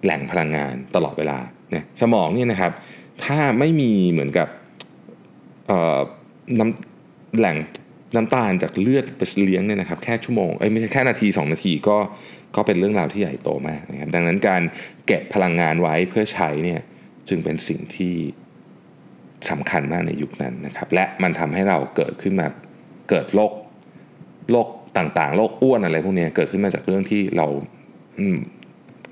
[0.02, 1.38] แหล่งพลังงานตลอดเวลา
[1.70, 2.72] เนี่ยสมองเนี่ยนะครับ
[3.24, 4.48] ถ้าไม่มีเหมือนกับ
[6.58, 7.56] น้ำแหล่ง
[8.16, 11.96] น้ำตาลจากเลือดไปเลี้ยงเนี่ยนะครับ แค่ชั่วโมงเอ้ยไม่ใช่แค่นาที 2 นาทีก็
[12.56, 14.62] ก็เป็นเรื่องราวที่ใหญ่โตมากนะครับ ดังนั้นการ
[15.06, 16.80] เก็บพลังงานไว้เพื่อใช้เนี่ย
[17.28, 18.14] จึงเป็นสิ่งที่
[19.50, 22.46] สำคัญมากในยุคนั้นนะครับ และมันทำให้เราเกิดขึ้นมา
[23.10, 23.52] เกิดโรค
[24.50, 27.46] โรคต่างๆโรคอ้วนอะไรพวกนี้เกิดขึ้นมาจากเรื่องที่เรา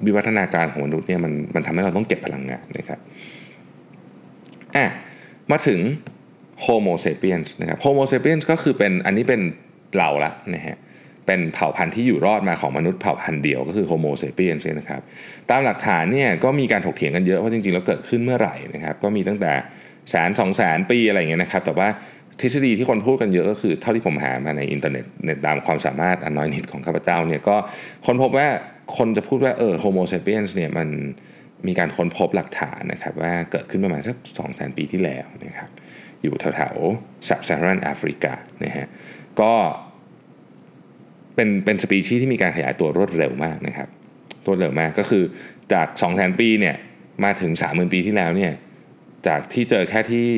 [0.06, 2.98] วิวัฒนาการของมนุษย์เนี่ยมันมันทำให้เราต้องเก็บพลังงานนะครับ
[4.76, 4.86] อะ
[5.50, 5.80] มาถึง
[6.64, 9.40] Homo sapiens นะครับ Homo sapiens ก็คือเป็นอันนี้เป็น
[9.96, 10.76] เราละนะฮะ
[11.26, 15.00] เป็นเผ่าพันธุ์ที่อยู่รอดมาของมนุษย์เผ่าพันธุ์เดียวก็คือ Homo sapiens นะครับ
[15.50, 19.52] ตามหลักฐานเนี่ยก็มีการถกเถียงกันเยอะว่าจริงๆ แล้วเกิดขึ้นเมื่อไหร่นะครับก็มีตั้งแต่
[20.10, 21.88] แสนสองแสนปีอะไรอย่างเงี้ยนะครับ แต่ว่า
[22.40, 25.00] ทฤษฎีที่คนพูดกันเยอะก็คือเท่าที่ผมหามาในอินเทอร์เน็
[25.34, 27.56] ตตามความสามารถอันน้อยนิดของข้าพเจ้าเนี่ยก็
[28.06, 28.48] ค้นพบว่า
[28.96, 30.88] คนจะพูดว่าเออ Homo sapiens เนี่ยมัน
[31.66, 35.70] มีการค้นพบหลักฐานนะครับว่าเกิดขึ้นประมาณสักสองแสนปีที่แล้วนะครับ
[36.22, 38.32] อยู่แถวๆซับซาฮารันแอฟริกา
[38.64, 38.86] นะฮะ
[39.40, 39.52] ก็
[41.34, 43.88] เป็นเป็นสปีชีส์ที่มีการขยายตัวรวดเร็วมากนะครับ
[44.46, 45.24] รวดเร็วมากก็คือ
[45.72, 46.76] จาก 2 0 0 0 0 ปีเนี่ย
[47.24, 48.52] มาถึง 30,000 ปีที่แล้วเนี่ย
[49.26, 50.28] จากที่เจอแค่ที่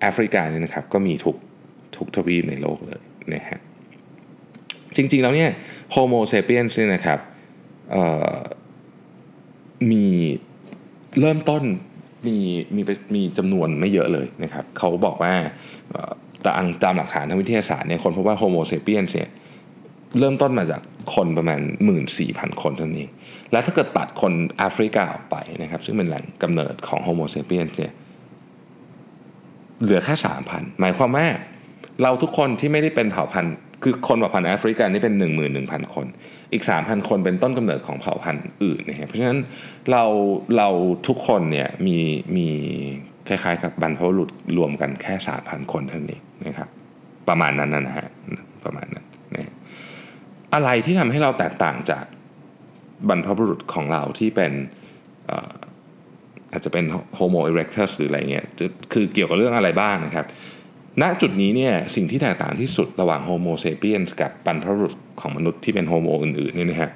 [0.00, 1.36] แอฟริกาเนี่ยนะครับก็มีทุก
[1.96, 3.00] ทุกทวีปในโลกเลย
[3.34, 3.60] นะฮะ
[4.96, 5.50] จริงๆแล้วเนี่ย
[5.92, 7.18] Homo sapiens นี่นะครับ
[9.90, 10.06] มี
[11.20, 11.62] เริ่มต้น
[12.26, 12.36] มี
[12.74, 12.82] มี
[13.14, 15.34] มีจำนวนไม่เยอะเลยนะครับเขาบอกว่า
[16.46, 19.28] ตามตามหลักฐานทางวิทยาศาสตร์เนี่ยค้นพบว่า Homo sapiens เนี่ย
[20.18, 20.80] เริ่มต้นมาจาก
[21.14, 21.60] คนประมาณ
[22.10, 23.10] 14,000 คนเท่านั้นเอง
[23.52, 27.92] และถ้าเกิดตัดคนแอฟริกาออกไปนะครับ ซึ่งเป็นแหล่งกำเนิดของ Homo sapiens เนี่ย
[29.82, 30.14] เหลือแค่
[30.46, 31.26] 3,000 หมายความว่า
[32.02, 35.14] เราทุกคนที่ไม่ได้เป็นเผ่าพันธุ์ คือคนเผ่าพันธุ์แอฟริกันนี่เป็น
[35.54, 36.06] 11,000 คน
[36.52, 39.38] อีก 3,000 คนเป็นต้นกำเนิดของเผ่าพันธุ์อื่นนะฮะเพราะฉะนั้น
[39.90, 40.04] เรา
[40.56, 40.68] เรา
[41.08, 41.98] ทุกคนเนี่ยมี
[42.36, 42.48] มี
[43.28, 46.68] คล้ายๆกับบรรพบุรุษรวมกันแค่ 3,000 คนเท่านี้นะครับ
[47.28, 48.08] ประมาณนั้นนะฮะ
[48.64, 49.52] ประมาณนั้นนะ
[50.54, 52.04] อะไรที่ทำให้เราแตกต่างจาก
[53.08, 54.52] บรรพบุรุษของเราที่เป็น
[56.52, 56.84] อาจจะเป็น
[57.18, 58.46] homo erectus หรืออะไรเงี้ย
[58.92, 60.26] คือเกี่ยวกับเรื่องอะไรบ้างนะครับ
[61.02, 66.90] ณจุดนี้เนี่ยสิ่งที่แตกต่างที่สุดระหว่าง homo sapiens กับบรรพบุรุษของมนุษย์ที่เป็น homo อื่นๆนี่นะฮะ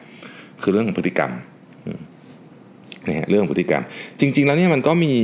[0.63, 1.33] คือเรื่องของพฤติกรรม
[3.09, 3.83] นะฮะเรื่องพฤติกรรม
[4.21, 5.15] จริง ๆ แล้วเนี่ยมันก็มี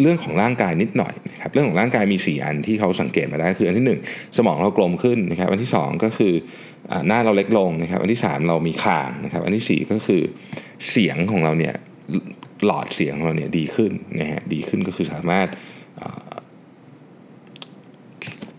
[0.00, 6.32] เรื่องของร่างกายนิดหน่อยนะครับเรื่องของร่างกายมี 4 อันที่เขาสังเกตมาได้คืออันที่ 1 สมองเรากลมขึ้นนะครับอันที่ 2 ก็คือ
[7.06, 10.22] หน้าเราเล็กลงนะครับ อันที่ 3 เรามีคางนะครับ อันที่ 4 ก็คือ
[10.90, 11.74] เสียงของเราเนี่ย
[12.64, 15.48] หลอดเสียงของเราเนี่ยดีขึ้นนะฮะดีขึ้นก็คือสามารถ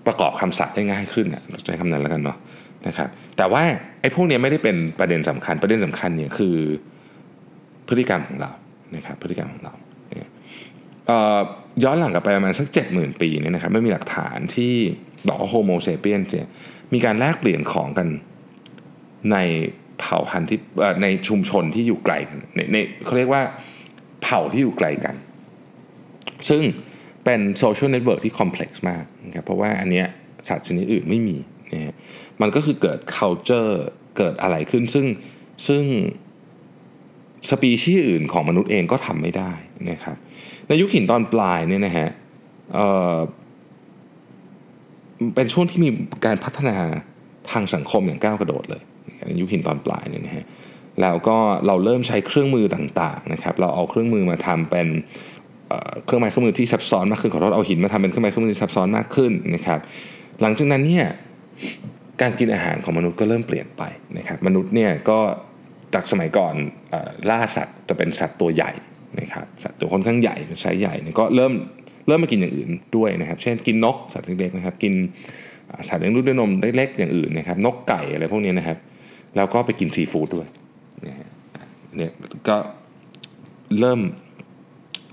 [0.07, 2.37] ประกอบคำศัพท์ได้ง่ายขึ้นนะใช้คำนั้นแล้วกันเนาะ
[2.87, 3.63] นะครับแต่ว่า
[4.01, 6.55] ไอ้พวกนี้ไม่ได้เป็นประเด็นสำคัญประเด็นสำคัญเนี่ยคือ
[7.87, 8.51] พฤติกรรมของเรา
[8.95, 9.73] นะครับพฤติกรรมของเรา
[11.83, 14.73] ย้อนหลังกลับไปประมาณสักเจ็ดหมื่นปีเนี่ยนะครับไม่มีหลักฐานที่
[15.27, 16.47] บอกว่าโฮโมเซเปียนเนี่ย
[16.93, 18.07] มีการแลกเปลี่ยนของกัน
[19.31, 19.37] ใน
[19.99, 20.59] เผ่าพันธุ์ที่
[21.03, 23.41] ในชุมชนที่อยู่ไกลกันในในเขาเรียกว่า
[24.21, 25.15] เผ่าที่อยู่ไกลกัน
[26.49, 26.61] ซึ่ง
[27.27, 30.07] เป็น social network ที่ complex มากนะครับเพราะว่าอันเนี้ย
[30.49, 31.37] สัตว์ชนิดอื่นไม่มี
[31.73, 31.93] นะ
[32.41, 33.73] มันก็คือเกิด culture
[34.17, 35.05] เกิดอะไรขึ้นซึ่ง
[35.67, 35.83] ซึ่ง
[37.49, 39.51] สปีชีส์อื่นของมนุษย์เองก็ทำไม่ได้
[39.89, 40.17] นะครับ
[40.67, 42.09] ในยุคหินตอนปลายเนี่ยนะฮะ
[42.73, 45.89] เเป็นช่วงที่มี
[46.25, 46.77] การพัฒนา
[47.51, 48.83] ทางสังคมอย่างก้าวกระโดดเลย
[49.27, 50.45] ในยุคหินตอนปลายเนี่ยนะฮะ
[51.01, 51.37] แล้วก็
[51.67, 54.87] เราเริ่มใช้เครื่องมือต่างๆนะครับ เราเอาเครื่องมือมาทำเป็น
[56.05, 59.79] เครื่องไม้เครื่องมือที่ซับซ้อนมากขึ้นขอโทษเอาหินมาทำเป็นเครื่องไม้เครื่องมือที่ซับซ้อนมากขึ้นนะครับ
[60.41, 61.05] หลังจากนั้นเนี่ย
[62.21, 63.83] การกินอาหารของมนุษย์ก็เริ่มเปลี่ยนไป
[64.17, 65.19] นะครับมนุษย์เนี่ยก็
[65.93, 66.53] จากสมัยก่อน
[67.29, 68.71] ล่าสัตว์จะเป็นสัตว์ตัวใหญ่
[69.19, 71.53] นะครับสัตว์ตัวค่อนข้างใหญ่เป็นไซส์ใหญ่ก็เริ่ม
[72.07, 74.93] เริ่มมากินอย่างอื่นด้วยนะครับ เช่นกินนกสัตว์เล็กๆนะครับ กิน
[75.87, 78.77] สัตว์เลี้ยงลูกด้วยนมเล็กๆอย่างอื่นนะครับ นกไก่อะไรพวกนี้นะครับ
[79.35, 80.47] แล้วก็ไปกินซีฟู้ดด้วย
[81.03, 82.11] เนี่ย
[82.47, 82.57] ก็
[83.79, 83.99] เริ่ม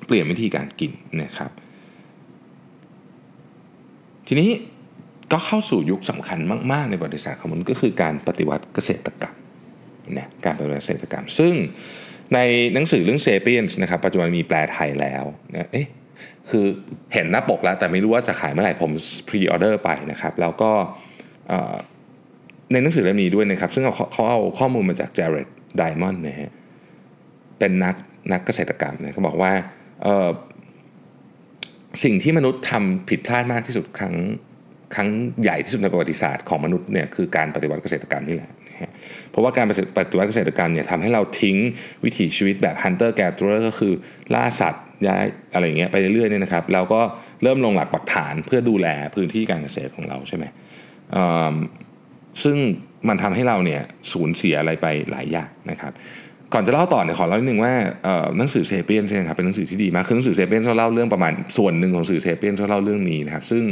[0.06, 1.50] เปลี่ยนวิธีการกินนะครับ
[4.28, 4.50] ทีนี้
[5.32, 6.38] ก็เข้าสู่ยุคสำคัญ
[6.72, 9.36] มาก ๆ ในประวัติศาสตร์ของมันก็คือการปฏิวัติเกษตรกรรม
[10.18, 11.54] นะการปฏิวัติเกษตรกรรม ซึ่ง
[12.34, 12.38] ใน
[12.74, 15.86] หนังสือเรื่อง Sapiens นะครับปัจจุบันมีแปลไทยแล้วนะเอ๊ะ
[16.50, 16.64] คือ
[17.14, 18.90] เห็นหน้าปกแล้ว แต่ไม่รู้ว่าจะขายเมื่อไหร่ผม
[19.28, 20.70] pre-order ไปนะครับ แล้วก็
[22.72, 26.52] ในหนังสือเล่มนี้ด้วยนะครับ ซึ่งเขาเขาเอาข้อมูลมาจากเจเรดไดมอนด์นะฮะ
[27.58, 27.94] เป็นนัก
[28.32, 29.52] นักเกษตรกรรมนะเขาบอกว่า
[32.04, 34.14] สิ่งที่มนุษย์ทำผิดพลาดมากที่สุดครั้ง
[34.94, 35.08] ครั้ง
[35.42, 38.50] ใหญ่ที่สุดในประวัติศาสตร์ของมนุษย์เนี่ยคือการปฏิวัติเกษตรกรรมนี่แหละ
[39.30, 39.70] เพราะว่าการป
[40.10, 41.56] ฏิวัติเกษตรกรรมเนี่ยทำให้เราทิ้ง
[42.04, 43.92] วิถีชีวิตแบบ hunter gatherer ก็คือ
[44.34, 47.00] ล่าสัตว์ย้ายอะไรเงี้ยไปเรื่อยๆเนี่ยนะครับแล้วก็
[47.42, 50.44] เริ่มลงหลักปักฐานเพื่อดูแลพื้นที่การเกษตรของเราใช่ไหม
[52.42, 52.56] ซึ่ง
[53.08, 55.92] มันทำให้เราเนี่ยสูญเสียอะไรไปหลายอย่างนะครับ
[56.54, 57.72] ก่อนจะเล่าต่อเนี่ยขอเล่านิดนึงว่า
[58.38, 63.62] หนังสือเซเปียนใช่ไหมครับเป็นหนังสือที่ดีมากคือหนังสือเซเปียนเขาเล่าเรื่องประมาณส่วนหนึ่งของสื่อเซเปียนเขาเล่าเรื่องนี้นะครับ ซึ่ง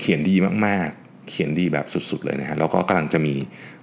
[0.00, 0.34] เขียนดี
[0.66, 3.34] มากๆ เขียนดีแบบสุดๆเลยนะฮะแล้วก็กำลังจะมี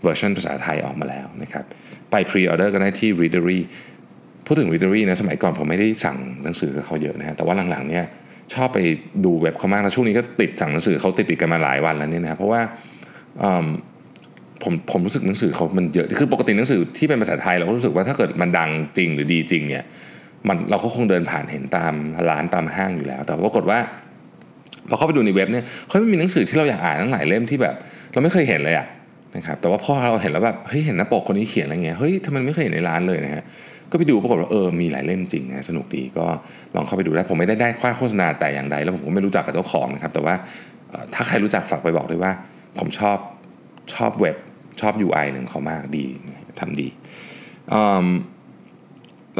[0.04, 1.64] เวอร์ชันภาษาไทยออกมาแล้วนะครับ
[2.12, 3.60] ไป pre-order กันได้ที่ Readery
[4.46, 8.04] พูดถึง Readery นะสมัยก่อนผมไม่ได้สั่งหนังสือกับเขาเยอะนะฮะแต่ว่าหลังๆเนี่ย
[8.54, 8.80] ชอบไป
[9.26, 12.62] ดูเว็บเขามากแล้วช่วงนี้ก็ติดสั่งหนังสือเขาติดติดกันมาหลายวันแล้วเนี่ยนะเพราะว่า
[14.64, 19.86] ผมผมรู้สึกหนังสือเขามันเยอะคือปกติหนังสือที่เป็นภาษาไทยเราก็รู้สึกว่าถ้าเกิดมันดังจริงหรือดีจริงเนี่ย
[20.48, 21.94] มันเราก็คงเดินผ่านเห็นตาม
[22.30, 23.80] ร้านตามห้างอยู่แล้ว แต่ปรากฏว่า
[24.90, 27.76] พอเข้าไปดูในเว็บเนี่ยเขาไม่มีหนังสือที่เราอยากอ่านทั้งหลายเล่มที่แบบ
[28.14, 28.88] เราไม่เคยเห็นเลยอะ
[29.36, 33.44] นะครับแต่ว่าพอเราเห็นแล้วแบบเฮ้ยเห็นหน้าปกคนนี้เขียนอะไรเงี้ยเฮ้ยทำไมไม่เคยเห็นในร้านเลยนะฮะ
[33.92, 36.26] ก็ไปดูปรากฏว่าเออมีหลายเล่มจริงนะสนุกดีก็
[36.76, 40.36] ลองเข้าไปดูได้ผมไม่ได้ได้ค่าโฆษณาแต่อย่างใดแล้วผมก็ไม่รู้จักกับเจ้าของนะครับแต่ว่า
[41.14, 42.32] ถ้าใครรู้จักฝากไปบอกด้วยว่า
[42.80, 43.18] ผมชอบ
[43.94, 44.38] ชอบเว็บ
[44.82, 46.06] ชอบ UI หนึ่งเขามากดี
[46.60, 46.88] ทำดี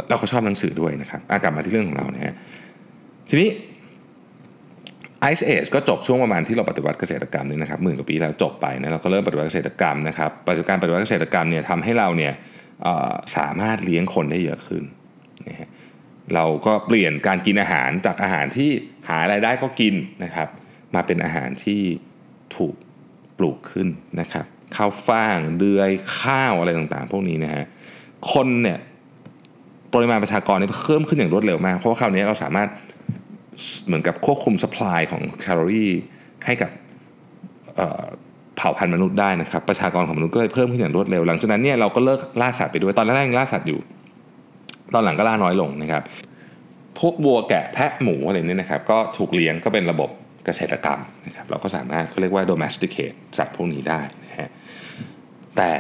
[0.10, 2.34] เราก็ชอบหนังสือด้วยนะครับกลับมาที่เรื่องของเรานะฮะ
[3.30, 3.50] ทีนี้
[5.22, 12.34] ไอซ์เอจก็จบช่วงประมาณที่เราปฏิวัติเกษตรกรรมนี่นะครับหมื่นกว่าปีแล้วจบไปนะเราก็เริ่มปฏิวัติเกษตรกรรมนะครับปัจจุบันปฏิวัติเกษตรกรรมเนี่ยทำให้เราเนี่ย
[13.38, 14.84] สามารถเลี้ยงคนได้เยอะขึ้น
[15.48, 15.70] นะฮะ
[16.36, 18.70] เราก็เปลี่ยนการกินอาหารจากอาหารที่
[19.10, 20.48] หาไรายได้ก็กินนะครับ
[20.96, 21.82] มาเป็นอาหารที่
[22.56, 22.76] ถูก
[23.38, 23.88] ปลูกขึ้น
[24.20, 27.66] นะครับ ข้าวฟ่างเดือยข้าวอะไรต่างๆ พวกนี้นะฮะ
[28.32, 28.78] คนเนี่ย
[29.94, 32.70] ปริมาณประชากรเนี่ยเพิ่มขึ้นอย่างรวดเร็วมาก เพราะว่าคราวนี้เราสามารถ
[33.86, 35.92] เหมือนกับควบคุมสป라이ของแคลอรี่
[36.46, 36.72] ให้กับ
[38.58, 43.80] เผ่าพันธุ์มนุษย์ได้นะครับ ประชากรของมนุษย์ก็เลยเพิ่มขึ้นอย่างรวดเร็ว หลังจากนั้นเนี่ยเราก็เลิกล่าสัตว์ไปด้วยตอนแรกยังล่าสัตว์อยู่
[44.94, 46.04] ตอนหลังก็ล่าน้อยลงนะครับ
[47.00, 50.10] พวกวัวแกะแพะหมูอะไรนี่นะครับ ก็ถูกเลี้ยงก็เป็นระบบ
[50.46, 54.27] เกษตรกรรมนะครับ เราก็สามารถเขาเรียกว่า domesticate สัตว์พวกนี้ได้นะ
[55.58, 55.72] แต่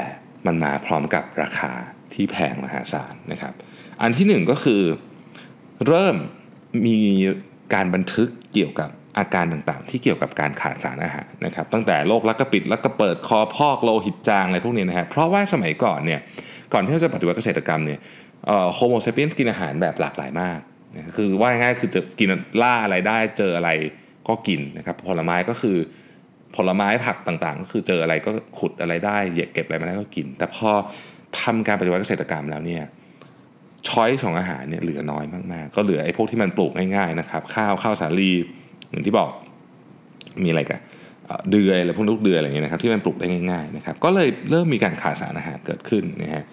[0.45, 1.71] มันมาพร้อมกับราคา
[2.13, 3.53] ที่แพงมหาศาลนะครับ
[4.01, 4.81] อันที่หนึ่งก็คือ
[5.87, 6.15] เริ่ม
[6.85, 6.97] มี
[7.73, 16.19] การบันทึกเกี่ยวกับอาการต่างๆ ที่เกี่ยวกับการขาดสารอาหารนะครับ ตั้งแต่โรคลักกระปิดลักกระเปิดคอพอกโลหิตจางอะไรพวกนี้นะฮะเพราะว่าสมัยก่อนเนี่ย
[16.73, 17.99] ก่อนที่จะปฏิวัติเกษตรกรรมเนี่ย
[18.73, 20.59] โฮโมเซเปียนกินอาหารแบบหลากหลายมาก
[21.17, 22.29] คือว่าง่ายคือจะกิน
[22.61, 23.69] ล่าอะไรได้เจออะไร
[24.27, 25.77] ก็กินนะครับผลไม้ก็คือ
[26.55, 30.69] ผลไม้ผักต่างๆ ก็คือเจออะไรก็ขุดอะไรได้เหยียบเก็บอะไรมาได้ก็กิน แต่พอ
[31.41, 32.83] ทำการปฏิวัติเกษตรกรรมแล้วเนี่ย
[33.87, 38.31] ช้อยของอาหารเนี่ยเหลือน้อยมากๆ ก็เหลือไอ้พวกที่มันปลูกง่ายๆนะครับ ข้าวข้าวสาลี
[38.89, 39.29] อย่างที่บอก
[40.43, 40.79] มีอะไรกัน
[41.51, 46.43] เดือยอะไรพวกลูกเดือยอะไรอย่างเงี้ยนะครับที่มันปลูกได้ง่ายๆนะครับก็เลยเริ่มมีการขาดสารอาหารเกิดขึ้นนะฮะ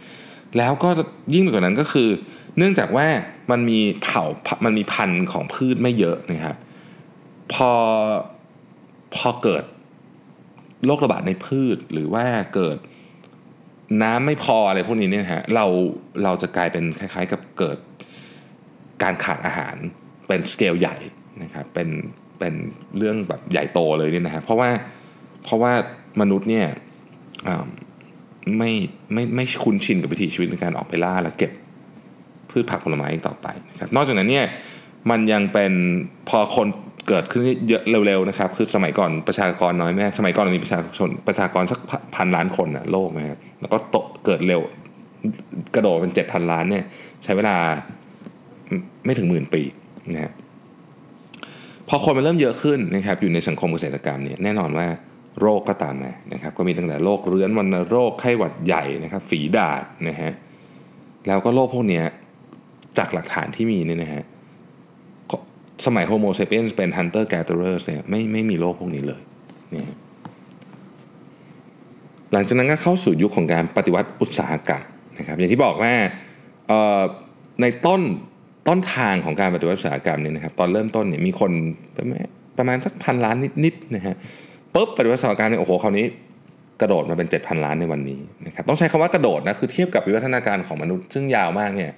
[0.59, 0.89] แล้วก็
[1.35, 2.09] ยิ่งไปกว่านั้นก็คือ
[2.59, 3.07] เนื่องจากว่า
[3.51, 4.25] มันมีเผ่า
[4.65, 6.57] มันมีพันธุ์ของพืชไม่เยอะนะครับ
[7.53, 7.71] พอ
[9.15, 9.65] พอเกิด
[10.87, 12.79] โรคระบาดในพืชหรือว่าเกิด
[14.03, 15.67] น้ำไม่พออะไรพวกนี้เนี่ยฮะเรา
[16.25, 17.79] เราจะกลายเป็นคล้าย ๆ กับเกิด
[19.03, 19.77] การขาดอาหาร
[20.27, 20.97] เป็นสเกลใหญ่
[21.43, 21.89] นะครับเป็น
[22.39, 22.55] เป็น
[22.97, 24.69] เรื่องแบบใหญ่โตเลยเนี่ยนะฮะเพราะว่า
[25.45, 25.73] เพราะว่า
[26.21, 26.67] มนุษย์เนี่ย
[28.59, 28.73] ไม่
[29.13, 31.53] ไม่ไม่คุ้นชินกับวิถีชีวิตในการออกไปล่าและเก็บ
[32.51, 34.47] พืชผักผลไม้ต่อไปนะครับนอกจากนั้นเนี่ย
[35.11, 35.73] มันยังเป็น
[36.29, 36.69] พอคน
[37.09, 41.81] เกิดขึ้นเยอะเร็วๆนะครับ คือสมัยก่อนประชากรน้อยแม่สมัยก่อนมีประชาชนประชากรสัก
[42.17, 44.61] พันล้านคนนะโลกนะครับแล้วก็โตเกิดเร็ว
[45.75, 46.85] กระโดดเป็นเจ็ดพันล้านเนี่ย
[47.25, 47.57] ใช้เวลา
[49.05, 49.63] ไม่ถึงหมื่นปี
[50.13, 50.33] นะฮะ
[51.89, 54.87] พอคนมันเริ่มเยอะขึ้นนะครับอยู่ในสังคมเกษตรกรรมเนี่ยแน่นอนว่า
[55.41, 60.33] โรคก็ตามมานะครับก็มีตั้งแต่โรคเรื้อนวัณโรคไข้หวัดใหญ่นะครับฝีดาษนะฮะ
[61.27, 62.03] แล้วก็โรคพวกนี้
[62.99, 64.23] จากหลักฐานที่มีเนี่ยนะฮะ
[65.87, 69.21] สมัย Homo sapiens เป็นฮันเตอร์แก t เ e อร์เนี่ยไม่ไม่มีโรคพวกนี้เลย
[69.75, 69.85] นี่
[72.33, 74.83] หลังจากนั้นก็เข้าสู่ยุคของการปฏิวัติอุตสาหกรรม
[75.19, 75.93] นะครับ อย่างที่บอกว่า
[77.61, 78.03] ในต้น
[78.69, 81.53] ต้นทางของการปฏิวัติอุตสาหกรรมเนี่ยนะครับ ตอนเริ่มต้นเนี่ยมีคน
[82.59, 84.15] ประมาณสักพันล้านนิดๆนะฮะ
[84.75, 86.07] ปุ๊บปฏิวัติอุตสาหกรรมเนี่ยโอ้โหคราวนี้
[86.81, 91.91] กระโดดมาเป็น 7,000 ล้านในวันนี้นะครับต้องใช้คำว่ากระโดดนะคือเทียบกับวิวัฒนาการของมนุษย์ซึ่งยาวมากเนี่ย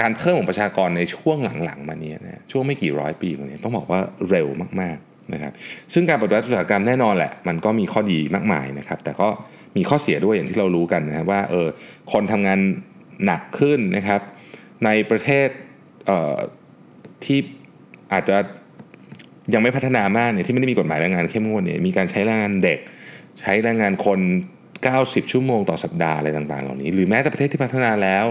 [0.00, 4.48] การเพิ่มของประชากรในช่วงหลังๆ มานี้นะช่วงไม่กี่ร้อยปีมานี้ต้องบอกว่าเร็ว
[4.80, 5.52] มากๆนะครับ
[5.94, 9.28] ซึ่งการปฏิวัติอุตสาหกรรมแน่นอนแหละ มันก็มีข้อดีมากมายนะครับ แต่ก็
[9.76, 11.68] มีข้อเสียด้วยอย่างที่เรารู้กันนะว่าเออ
[12.12, 12.58] คนทำงาน
[13.24, 14.20] หนักขึ้นนะครับ
[14.84, 15.48] ในประเทศ
[17.24, 17.38] ที่
[18.12, 18.36] อาจจะ
[19.54, 22.78] ยังไม่พัฒนามากเนี่ยที่ไม่ได้มีกฎหมายแรงงานเข้มงวดเนี่ยมีการใช้แรงงานเด็ก
[23.40, 24.20] ใช้แรงงานคน
[24.74, 28.24] 90 ชั่วโมงต่อสัปดาห์อะไรต่างๆ เหล่านี้ หรือแม้แต่ประเทศที่พัฒนาแล้ว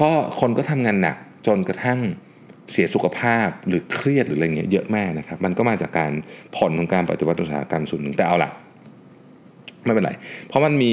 [0.00, 1.98] ก็คนก็ทำงานหนักจนกระทั่ง
[2.72, 6.12] เสียสุขภาพหรือเครียดหรืออะไรเงี้ยเยอะมากนะครับ มันก็มาจากการ
[6.56, 8.50] ผลของการปฏิวัติอุตสาหกรรมส่วนหนึ่งแต่เอาละ
[9.84, 10.12] ไม่เป็นไร
[10.48, 10.92] เพราะมันมี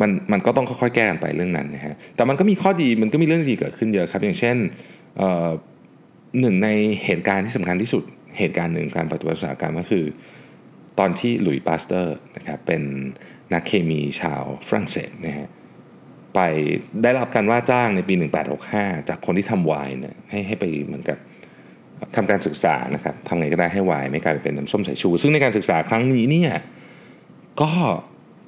[0.00, 4.56] มันมันก็ต้องค่อยๆแก้กันไปเรื่องนั้นนะฮะแต่มันก็มีข้อดีมันก็มีเรื่องดีเกิดขึ้นเยอะครับ อย่างเช่น
[6.40, 6.68] หนึ่งใน
[7.04, 8.04] เหตุการณ์ที่สำคัญที่สุด
[8.38, 10.04] เหตุการณ์หนึ่งการปฏิวัติอุตสาหกรรมก็คือ
[10.98, 12.82] ตอนที่หลุยส์ปาสเตอร์นะครับเป็น
[13.52, 15.48] นักเคมีชาวฝรั่งเศสนะฮะ
[16.36, 16.40] ไป
[17.02, 18.14] ได้รับการว่าจ้างในปี
[18.60, 21.18] 1865 จากคนที่ทำไวน์เนี่ยให้ให้ไปเหมือนกับ
[22.16, 26.52] ทำการศึกษานะครับทำไงก็ได้ให้ไวน์ไม่กลายเป็นน้ำส้มสายชู ซึ่งในการศึกษาครั้งนี้เนี่ย
[27.62, 27.70] ก็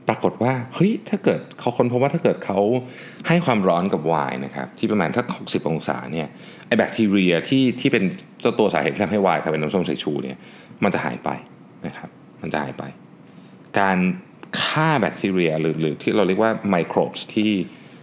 [0.09, 2.59] ปรากฏว่าเฮ้ยถ้าเกิดเขาคนพบว่าถ้าเกิดเขา
[3.29, 6.29] ให้ความร้อนกับไวน์นะครับที่ประมาณถ้า60 องศาเนี่ย
[6.66, 8.05] ไอแบคทีเรียที่ที่เป็น
[8.40, 10.37] เจ้าตัวสาเหตุที่ทำให้ไวน์กลายเป็นน้ำส้มสายชูเนี่ย
[10.85, 11.31] มันจะหายไป
[11.87, 12.09] นะครับ
[12.42, 12.85] มันจะหายไป
[13.79, 13.98] การ
[14.62, 17.51] ฆ่าแบคทีเรียหรือหรือที่เราเรียกว่าไมโครบที่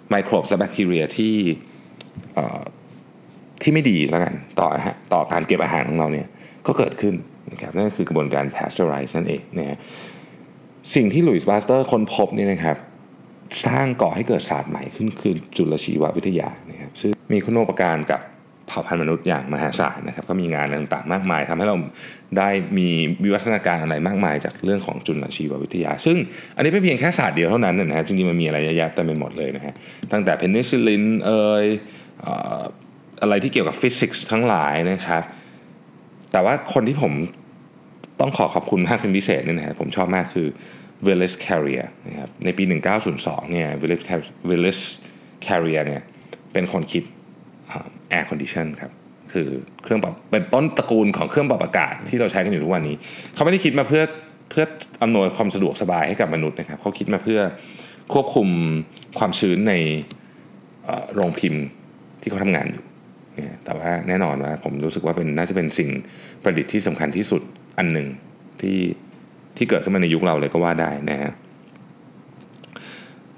[0.09, 1.35] ไมโครบและแบคทีเรียที่
[3.61, 6.27] ที่ไม่ดีแล้วกันต่อฮะต่อการเก็บอาหารของเราเนี่ย
[6.67, 7.15] ก็เกิดขึ้น
[7.51, 9.77] นะครับนั่นคือกระบวนการ pasteurize นั่นเองนะฮะ
[10.95, 12.77] สิ่งที่หลุยส์ปาสเตอร์ค้นพบนี่นะครับ
[13.65, 18.21] สร้างก่อให้เกิดศาสตร์ใหม่ขึ้นคือจุลชีววิทยานะครับซึ่งมีคุณูปการกับ
[18.67, 21.75] เผ่าพันธุ์มนุษย์อย่างมหาศาลนะครับ ก็มีงานต่างๆมากมายทำให้เรา
[22.37, 22.89] ได้มี
[23.23, 26.17] วิวัฒนาการอะไรมากมายจากเรื่องของจุลชีววิทยา ซึ่ง
[26.55, 29.73] อันนี้ไม่เพียงแค่ศาสตร์เดียวเท่านั้นนะฮะจริงๆมันมีอะไรเยอะแยะเต็มไปหมดเลยนะฮะ
[30.11, 31.65] ตั้งแต่เพนิซิลลินเอย
[33.21, 35.23] อะไรที่เกี่ยวกับฟิสิกส์ทั้งหลายนะครับ
[36.31, 37.13] แต่ว่าคนที่ผม
[38.19, 40.47] ต้องขอขอบคุณมากเป็นพิเศษเนี่ยนะฮะผมชอบมากคือ
[41.07, 42.63] w i l l i s Carrier นะครับในปี
[43.07, 44.01] 1902เนี่ย w i l l i s
[44.49, 44.79] Willis
[45.45, 46.01] Carrier เนี่ย
[46.53, 47.03] เป็นคนคิด
[48.17, 48.91] Air Condition ครับ
[49.31, 49.47] คือ
[49.83, 52.95] เครื่องปรับเป็นต้นตระกูลของเครื่องปรับอากาศที่เราใช้กันอยู่ทุกวันนี้
[53.33, 54.03] เขาไม่ได้คิดมาเพื่อ
[54.49, 54.65] เพื่อ
[55.03, 57.39] อำนวยความสะดวกสบายให้กับมนุษย์นะครับเขาคิดมาเพื่อ
[58.13, 58.47] ควบคุม
[59.19, 59.73] ความชื้นใน
[61.13, 61.63] โรงพิมพ์
[62.21, 62.83] ที่เขาทำงานอยู่
[63.65, 65.89] แต่ว่าแน่นอนว่าผมรู้สึกว่าเป็นน่าจะเป็นสิ่ง
[66.43, 67.41] ประดิษฐ์ที่สำคัญที่สุด
[67.77, 68.07] อันหนึ่ง
[68.61, 68.79] ที่
[69.57, 71.31] ที่เกิดขึ้นมาในยุคเราเลยก็ว่าได้นะฮะ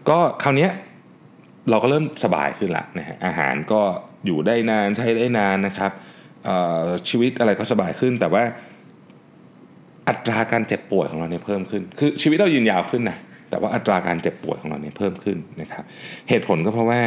[0.10, 0.70] ก็คราวนี้
[1.70, 3.82] เราก็เริ่มสบายขึ้นละนะฮะอาหารก็
[4.28, 5.92] อยู่ได้นานใช้ได้นานนะครับ
[7.10, 8.44] ชีวิตอะไรก็สบายขึ้น แต่ว่า
[10.10, 13.18] อัตราการเจ็บป่วยของเราเนี่ยเพิ่มขึ้น คือชีวิตเรายืนยาวขึ้นนะ
[13.50, 15.84] แต่ว่าอัตราการเจ็บป่วยของเราเนี่ยเพิ่มขึ้นนะครับ
[16.30, 17.02] เหตุผลก็เพราะว่า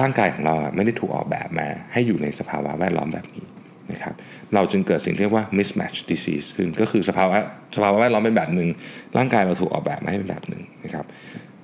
[0.00, 3.44] ร่างกายของเราไม่ได้ถูกออกแบบมา ให้อยู่ในสภาวะแวดล้อมแบบนี้
[3.92, 4.14] นะครับ
[4.54, 7.36] เราจึงเกิดสิ่งที่เรียกว่า mismatch disease ขึ้น ก็คือสภาวะ
[7.76, 8.68] สภาวะแวดล้อมเป็นแบบหนึ่ง
[9.16, 11.04] ร่างกายเราถูกออกแบบมาให้เป็นแบบหนึ่งนะครับ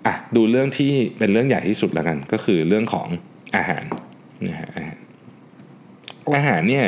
[0.07, 3.07] อะดูเรื่องที่เป็นเรื่องใหญ่ที่สุดแล้วกัน ก็คือเรื่องของ
[3.57, 3.85] อาหาร
[4.47, 4.69] นะฮะ
[6.37, 6.87] อาหารเนี่ย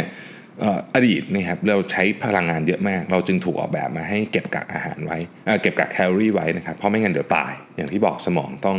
[0.94, 5.18] อดีตนะครับเราใช้พลังงานเยอะมาก เราจึงถูกออกแบบมาให้เก็บกักอาหารไว้
[5.62, 8.78] เก็บกักแคลอรี่ไว้นะครับเพราะไม่งั้นเดี๋ยวตาย อย่างที่บอกสมองต้อง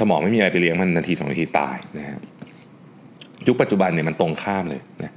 [0.00, 2.18] สมองไม่มีอะไรไปเลี้ยงมันนาทีสองนาทีตายนะฮะ
[3.46, 5.12] ยุคปัจจุบันเนี่ยมันตรงข้ามเลยนะ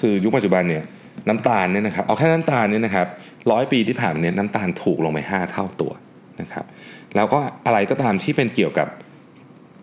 [0.00, 0.84] คือยุคปัจจุบันเนี่ย
[1.28, 3.06] น้ำตาลเนี่ยนะครับเอาแค่น้ำตาลเนี่ยนะครับ
[3.50, 5.92] ร้อยปีที่ผ่านมาเนี่ยน้ำตาลถูกลงไป 5 เท่าตัว
[6.40, 6.64] นะครับ
[7.16, 8.88] แล้วก็อะไรก็ตามที่เป็นเกี่ยวกับ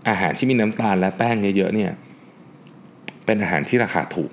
[0.10, 1.92] อาหารที่มีน้ำตาลและแป้งเยอะๆเนี่ย
[3.26, 4.32] เป็นอาหารที่ราคาถูก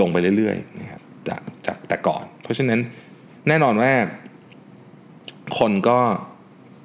[0.00, 2.80] ลงไปเรื่อยๆนะครับจากจากแต่ก่อน เพราะฉะนั้น
[3.48, 3.92] แน่นอนว่า
[5.58, 5.98] คนก็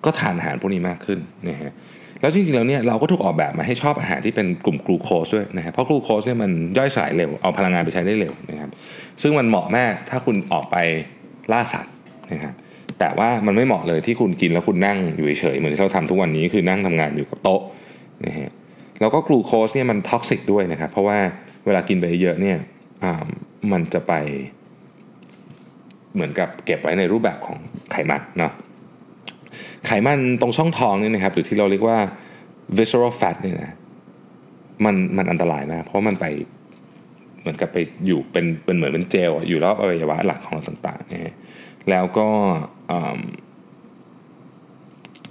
[0.05, 1.73] ก็ทานอาหารพวกนี้มากขึ้นนะฮะ
[2.21, 8.69] แล้วจริงๆแล้วเนี่ยเราก็ถูกออกแบบมาให้ชอบอาหารที่เป็นกลุ่มกลูโคสด้วยนะฮะเพราะกลูโคสเนี่ยมันย่อยสลายเร็วเอาพลังงานไปใช้ได้เร็วนะครับ
[9.21, 10.75] ซึ่งมันเหมาะแมากถ้าคุณออกไป
[11.51, 11.93] ล่าสัตว์
[12.31, 12.53] นะครับ
[12.99, 17.61] แต่ว่ามันไม่เหมาะเลยที่คุณกินแล้วคุณนั่งอยู่เฉยๆเหมือนที่เราทำทุกวันนี้คือนั่งทำงานอยู่กับโต๊ะ
[18.25, 18.51] นะฮะ
[18.99, 21.17] แล้วก็กลูโคสเนี่ยมัน toxic ด้วยนะครับเพราะว่า
[21.65, 22.57] เวลากินไปเยอะเนี่ย
[23.71, 24.13] มันจะไป
[26.13, 27.59] เหมือนกับเก็บไว้ในรูปแบบของ
[27.91, 28.53] ไขมันเนาะ
[29.87, 31.97] ไขมันตรงช่องท้องนี่นะครับหรือที่เราเรียกว่า
[32.77, 33.71] visceral fat เนี่ยนะ
[34.85, 36.25] มันมันอันตรายมากเพราะมันไป
[37.41, 37.77] เหมือนกับไป
[38.07, 41.33] อยู่เป็นเป็นเหมือนเป็นเจลอยู่รอบอวัยวะหลักของเราต่างๆนะ
[41.89, 42.27] แล้วก็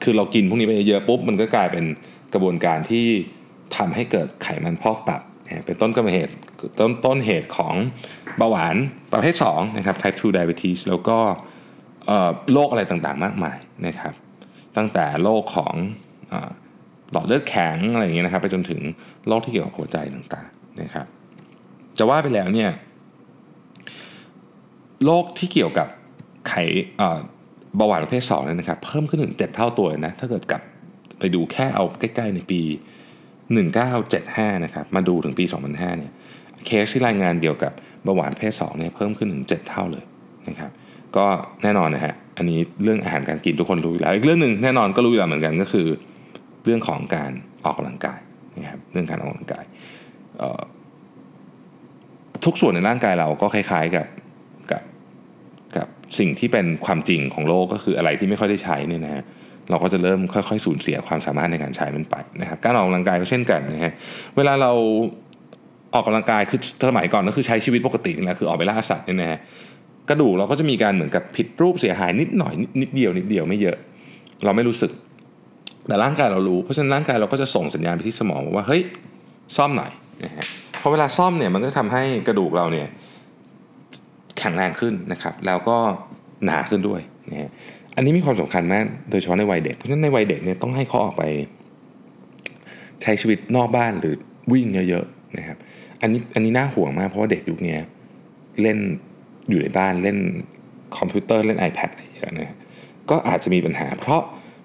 [0.03, 1.85] คือเรากินพวกนี้ไปเยอะปุ๊บมันก็กลายเป็น
[2.33, 3.07] กระบวนการที่
[3.77, 5.21] ทำให้เกิดไขมันพอกตับ
[5.67, 6.29] เป็นต้นกำเนิด
[6.79, 7.75] ต้นต้นเหตุของ
[8.37, 8.77] เบาหวาน
[9.13, 11.19] ประเภท2นะครับ type 2 diabetes แล้วก็
[12.53, 14.15] โรคอะไรต่างๆ มากมายนะครับ
[14.77, 15.75] ตั้งแต่โรคของ
[17.13, 18.81] หลอดเลือดแข็งอะไรอย่างเงี้ยนะครับ ไปจนถึง
[19.29, 21.07] โรคที่เกี่ยวกับหัวใจต่างๆนะครับ
[21.99, 22.71] จะว่าไปแล้วเนี่ย
[25.05, 25.89] โรคที่เกี่ยวกับ
[26.49, 26.55] ไข
[27.77, 30.61] เบาหวานประเภท2เนี่ยนะครับ เพิ่มขึ้นถึง 7 เท่าตัวนะ ถ้าเกิดกับ
[31.19, 32.61] ไปดูแค่เอาใกล้ๆในปี
[33.83, 36.13] 1975 นะครับ มาดูถึงปี 2005 เนี่ย
[36.67, 37.73] เคสที่รายงานเกี่ยวกับ
[38.05, 40.05] เบาหวานเพศ2เนี่ยเพิ่มขึ้นถึง 7 เท่าเลย
[40.49, 40.71] นะครับ
[41.17, 41.27] ก็
[41.63, 45.87] แน่นอนนะฮะ อันนี้เรื่องอาหารการกินทุกคนรู้อยู่แล้ว อีกเรื่องหนึ่งแน่นอนก็รู้อยู่แล้วเหมือนกันก็คือ
[46.65, 47.31] เรื่องของการ
[47.65, 48.21] ออกกำลังกาย
[48.63, 49.65] นะครับ เรื่องการออกกำลังกาย
[52.45, 54.07] ทุกส่วนในร่างกายเราก็คล้ายๆกับ
[54.73, 54.83] กับ
[55.77, 63.93] กับสิ่งที่เป็นความจริงของโลกก็คืออะไรที่ไม่ค่อยได้ใช้เนี่ยนะฮะเเราก็จะเริ่มค่อยๆ สูญเสียความสามารถในการใช้มันไปนะครับการออกกำลังกายก็เช่นกันนะฮะ
[64.37, 64.73] เวลาเรา
[65.95, 69.39] ออกกำลังกายคือสมัยก่อนก็คือใช้ชีวิตปกตินี่แหละคือออกไปล่าสัตว์เนี่ยนะฮะ
[70.09, 73.77] กระดูกเราก็จะมีการเหมือนกับผิดรูปเสียหายนิดหน่อยนิดเดียวนิดเดียวไม่เยอะ
[74.45, 74.93] เราไม่รู้สึก
[75.89, 78.83] แต่ร่างกายเรารู้เพราะฉะนั้นร่างกายเราก็จะส่งสัญญาณไปที่สมองว่าเฮ้ย
[79.57, 79.91] ซ่อมหน่อย
[80.25, 80.45] นะฮะ
[80.81, 82.89] พอเวลาซ่อมเนี่ยมันก็ทำให้กระดูกเราเนี่ย
[84.39, 85.77] แข็งแรงขึ้นนะครับ แล้วก็
[86.45, 87.01] หนาขึ้นด้วย
[87.31, 87.51] นะฮะ
[87.99, 91.25] อันนี้มีความสำคัญมาก โดยเฉพาะในวัยเด็ก เพราะฉะนั้นในวัยเด็กเนี่ยต้องให้เขาออกไป
[93.03, 94.15] ใช้ชีวิตนอกบ้านหรือ
[94.53, 95.59] วิ่งเยอะๆนะครับ
[96.01, 97.77] อันนี้อันนี้น่าห่วงมากเพราะว่าเด็กยุคนี้
[98.63, 98.79] เล่น
[99.49, 100.19] อยู่ในบ้านเล่น
[100.97, 102.57] คอมพิวเตอร์เล่น iPad อะไรเยอะนะ
[103.11, 104.23] ก็อาจจะมีปัญหา เพราะ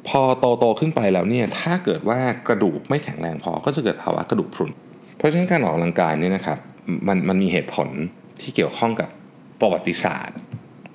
[0.08, 4.72] พอโตโตขึ้นไปแล้วเนี่ยถ้าเกิดว่ากระดูกไม่แข็งแรงพอก็จะเกิดภาวะกระดูกพรุน
[5.18, 6.58] เพราะฉะนั้นการออกกำลังกายเนี่ยนะครับ
[7.08, 7.90] มันมันมีเหตุผล
[8.42, 9.10] ที่เกี่ยวข้องกับ
[9.62, 10.38] ประวัติศาสตร์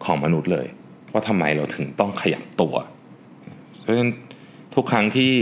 [0.04, 0.66] ของมนุษย์เลย
[1.12, 2.74] ว่าทำไมเราถึงต้องขยับตัว
[3.80, 4.10] เพราะฉะนั้น
[4.74, 5.32] ทุกครั้งที่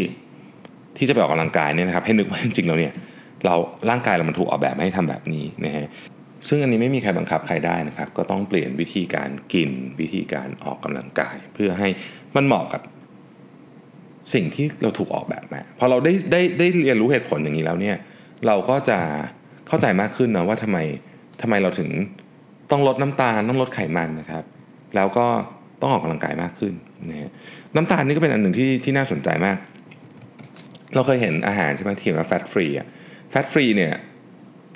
[0.96, 2.92] ที่จะไปออกกำลังกายเนี่ยนะครับให้นึกว่าจริงๆเราเนี่ย
[3.44, 3.54] เรา
[3.90, 5.86] ร่างกายเรามันถูกออกแบบให้ทำแบบนี้นะฮะ
[6.48, 11.88] ซึ่งอันนี้ไม่มีใครบังคับใครได้นะครับ ก็ต้องเปลี่ยนวิธีการกินวิธีการออกกำลังกาย เพื่อให้
[12.36, 12.82] มันเหมาะกับ
[14.34, 17.96] สิ่งที่เราถูกออกแบบมาพอเราได้ได้ได้เรียนรู้เหตุผลอย่างนี้แล้วเนี่ย
[18.46, 18.98] เราก็จะ
[19.68, 20.78] เข้าใจมากขึ้นนะว่าทำไม
[21.42, 21.90] ทำไมเราถึง
[22.70, 24.44] ต้องลดน้ำตาลต้องลดไขมันนะครับ
[24.96, 25.26] แล้วก็
[25.80, 26.74] ต้องออกกำลังกายมากขึ้น
[27.08, 27.30] นะ
[27.76, 29.56] น้ำตาลนี่ก็เป็นอันหนึ่งที่ที่น่าสนใจมาก
[30.94, 32.86] เราเคยเห็นอาหารใช่ไหมที่เขียนว่าแฟตฟรีอะ
[33.30, 33.92] แฟตฟรีเนี่ย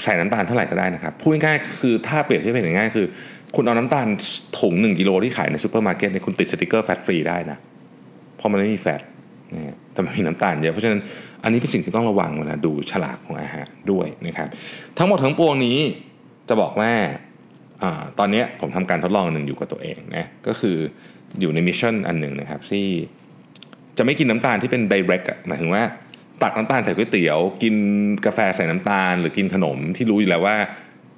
[0.03, 3.07] ใส่น้ำตาลเท่าไหร่ก็ได้นะครับพูดง่ายๆคือถ้าเปรียบเทียบเป็นง่ายคือ
[3.55, 4.07] คุณเอาน้ำตาล
[4.61, 7.59] ถุงหนึ่งกิโลที่ขายในซูเปอร์มาร์เก็ตเนี่ยคุณติดสติกเกอร์ fat free ได้นะ
[8.37, 9.01] เพราะมันไม่มี fat
[9.55, 11.01] นะแต่มันมีน้ำตาลเยอะเพราะฉะนั้น
[11.43, 14.49] อันนี้เป็นสิ่งที่ต้องระวังเวลาดูฉลากของอาหารด้วยนะครับ
[14.99, 15.79] ทั้งหมดทั้งปวงนี้
[16.49, 16.93] จะบอกว่า
[18.19, 20.77] ตอนนี้ผมทำการทดลองหนึ่งอยู่กับตัวเองนะก็คือ
[21.41, 22.87] อยู่ใน mission อันหนึ่งนะครับที่
[23.99, 25.83] จะไม่กินน้ำตาลที่เป็น direct หมายถึงว่า
[26.43, 27.75] ตักน้ำตาลใส่ก๋วยเตี๋ยว กิน
[28.27, 30.57] กาแฟใส่น้ำตาล หรือกินขนมที่รู้อยู่แล้วว่า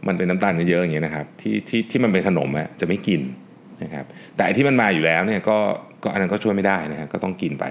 [0.07, 3.21] มันเป็นน้ำตาลเยอะๆอย่างเงี้ยนะครับที่ที่ที่มันเป็นขนมอะจะไม่กิน
[3.83, 4.05] นะครับ
[4.37, 5.59] แต่ที่มันมาอยู่แล้วเนี่ยก็
[6.03, 7.65] ก็อันนั้นก็ช่วยไม่ได้นะฮะก็ต้องกินไป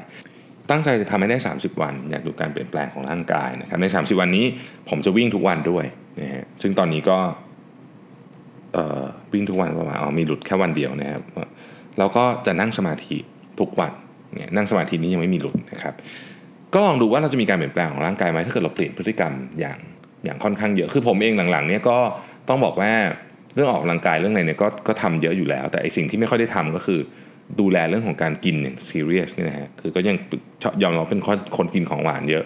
[0.70, 4.46] ตั้งใจจะทำให้ได้ 30 วัน อยากดูการเปลี่ยนแปลงของร่างกายนะครับใน 30 วันนี้
[4.90, 5.86] ผมจะวิ่งทุกวันด้วย
[6.22, 7.18] นะฮะซึ่งตอนนี้ก็
[9.34, 11.24] วิ่งทุกวันประมาณอ๋อมีหลุดแค่วันเดียวนะครับ
[12.00, 13.18] แล้วก็จะนั่งสมาธิ
[13.60, 13.92] ทุกวัน
[14.36, 15.94] เนี่ยนั่งสมาธินี้ยังไม่มีหลุดนะครับ
[16.74, 19.78] ก็ลองดูว่าเราจะมีการเปลี่ยนแปลงของร่างกายไหมถ้าเกิดเราเปลี่ยนพฤติกรรมอย่าง
[20.26, 21.98] อย่างค่อนข้างเยอะคือผมเองหลังๆเนี้ยก็
[22.50, 22.92] ต้องบอกว่า
[23.56, 27.00] เรื่องออกกำลังกายเรื่องอะไรเนี่ยก็ก็ทำเยอะอยู่แล้ว แต่ไอสิ่งที่ไม่ค่อยได้ทำก็คือ
[27.60, 30.16] ดูแลเรื่องของการกินอย่างซีเรียสนี่นะฮะคือก็ยัง
[30.84, 32.44] ยอมรับเป็นคนคนกินของหวานเยอะ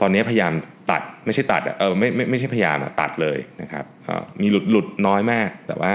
[0.00, 0.52] ตอนนี้พยายาม
[0.90, 3.84] ตัดไม่ใช่ตัดเออไม่ไม่ไม่ใช่พยายามตัดเลยนะครับ
[4.40, 5.92] มีหลุดหลุดน้อยมาก แต่ว่า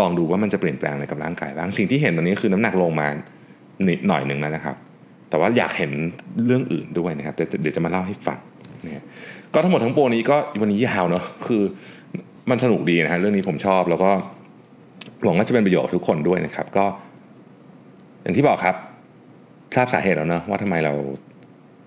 [0.00, 3.08] ลองดูว่ามันจะเปลี่ยนแปลงอะไรกับร่างกายบ้างสิ่งที่เห็นตอนนี้คือน้ำหนักลงมา
[3.88, 4.76] นิดหน่อยหนึ่งแล้วนะครับ
[5.30, 5.90] แต่ว่าอยากเห็น
[6.46, 8.38] เรื่องอื่นด้วยนะครับเดี๋ยวจะมาเล่าให้ฟัง
[8.86, 9.04] นะ
[9.52, 11.62] ก็ทั้งหมดทั้งปวงนี้ก็วันนี้ยาวเนาะคือ
[12.50, 14.10] มันสนุกดีนะฮะเรื่องนี้ผมชอบแล้วก็
[15.24, 16.84] หวังว่าจะเป็นประโยชน์ทุกคนด้วยนะครับ ก็
[18.22, 18.76] อย่างที่บอกครับ
[19.74, 20.94] ทราบสาเหตุแล้วเนาะว่าทำไมเรา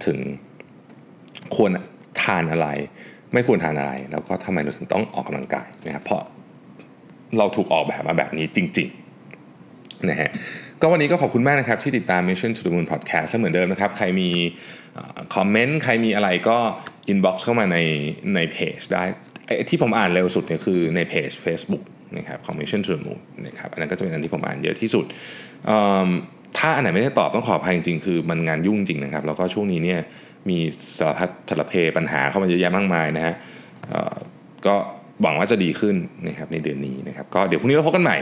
[0.05, 0.17] ถึง
[1.55, 1.69] ควร
[2.23, 2.67] ทานอะไร
[3.33, 6.21] ไม่ควรทานอะไร แล้วก็ทำไมเราถึงต้องออกกำลังกายนะครับเพราะ
[7.37, 10.29] เราถูกออกแบบมาแบบนี้จริงๆนะฮะ
[10.81, 14.29] ก็วันนี้ก็ขอบคุณมากนะครับ ที่ติดตาม Mission to the Moon Podcast เหมือนเดิมนะครับ ใครมี
[15.35, 16.57] คอมเมนต์ใครมีอะไรก็
[17.11, 17.77] inbox เข้ามาใน
[18.35, 19.03] ในเพจได้
[19.69, 21.83] ที่ผมอ่านเร็วสุดเนี่ยคือในเพจ Facebook
[22.17, 25.05] นะครับ Mission to the Moon นะครับอันนั้นก็จะเป็นอันที่ผมอ่านเยอะที่สุด
[26.57, 29.99] ถ้าอันไหนไม่ได้ตอบต้องขออภัยจริงๆ คือมันงานยุ่งจริงนะครับ แล้วก็ช่วงนี้เนี่ย
[30.49, 30.57] มี
[30.97, 33.35] สารพัดสารเพปัญหาเข้ามาเยอะแยะมากมายนะฮะ
[34.65, 34.75] ก็
[35.21, 35.95] หวังว่าจะดีขึ้น
[36.27, 38.17] นะครับในเดือนนี้นะครับก็เดี๋ยวพรุ่งนี้เราพบกันใหม่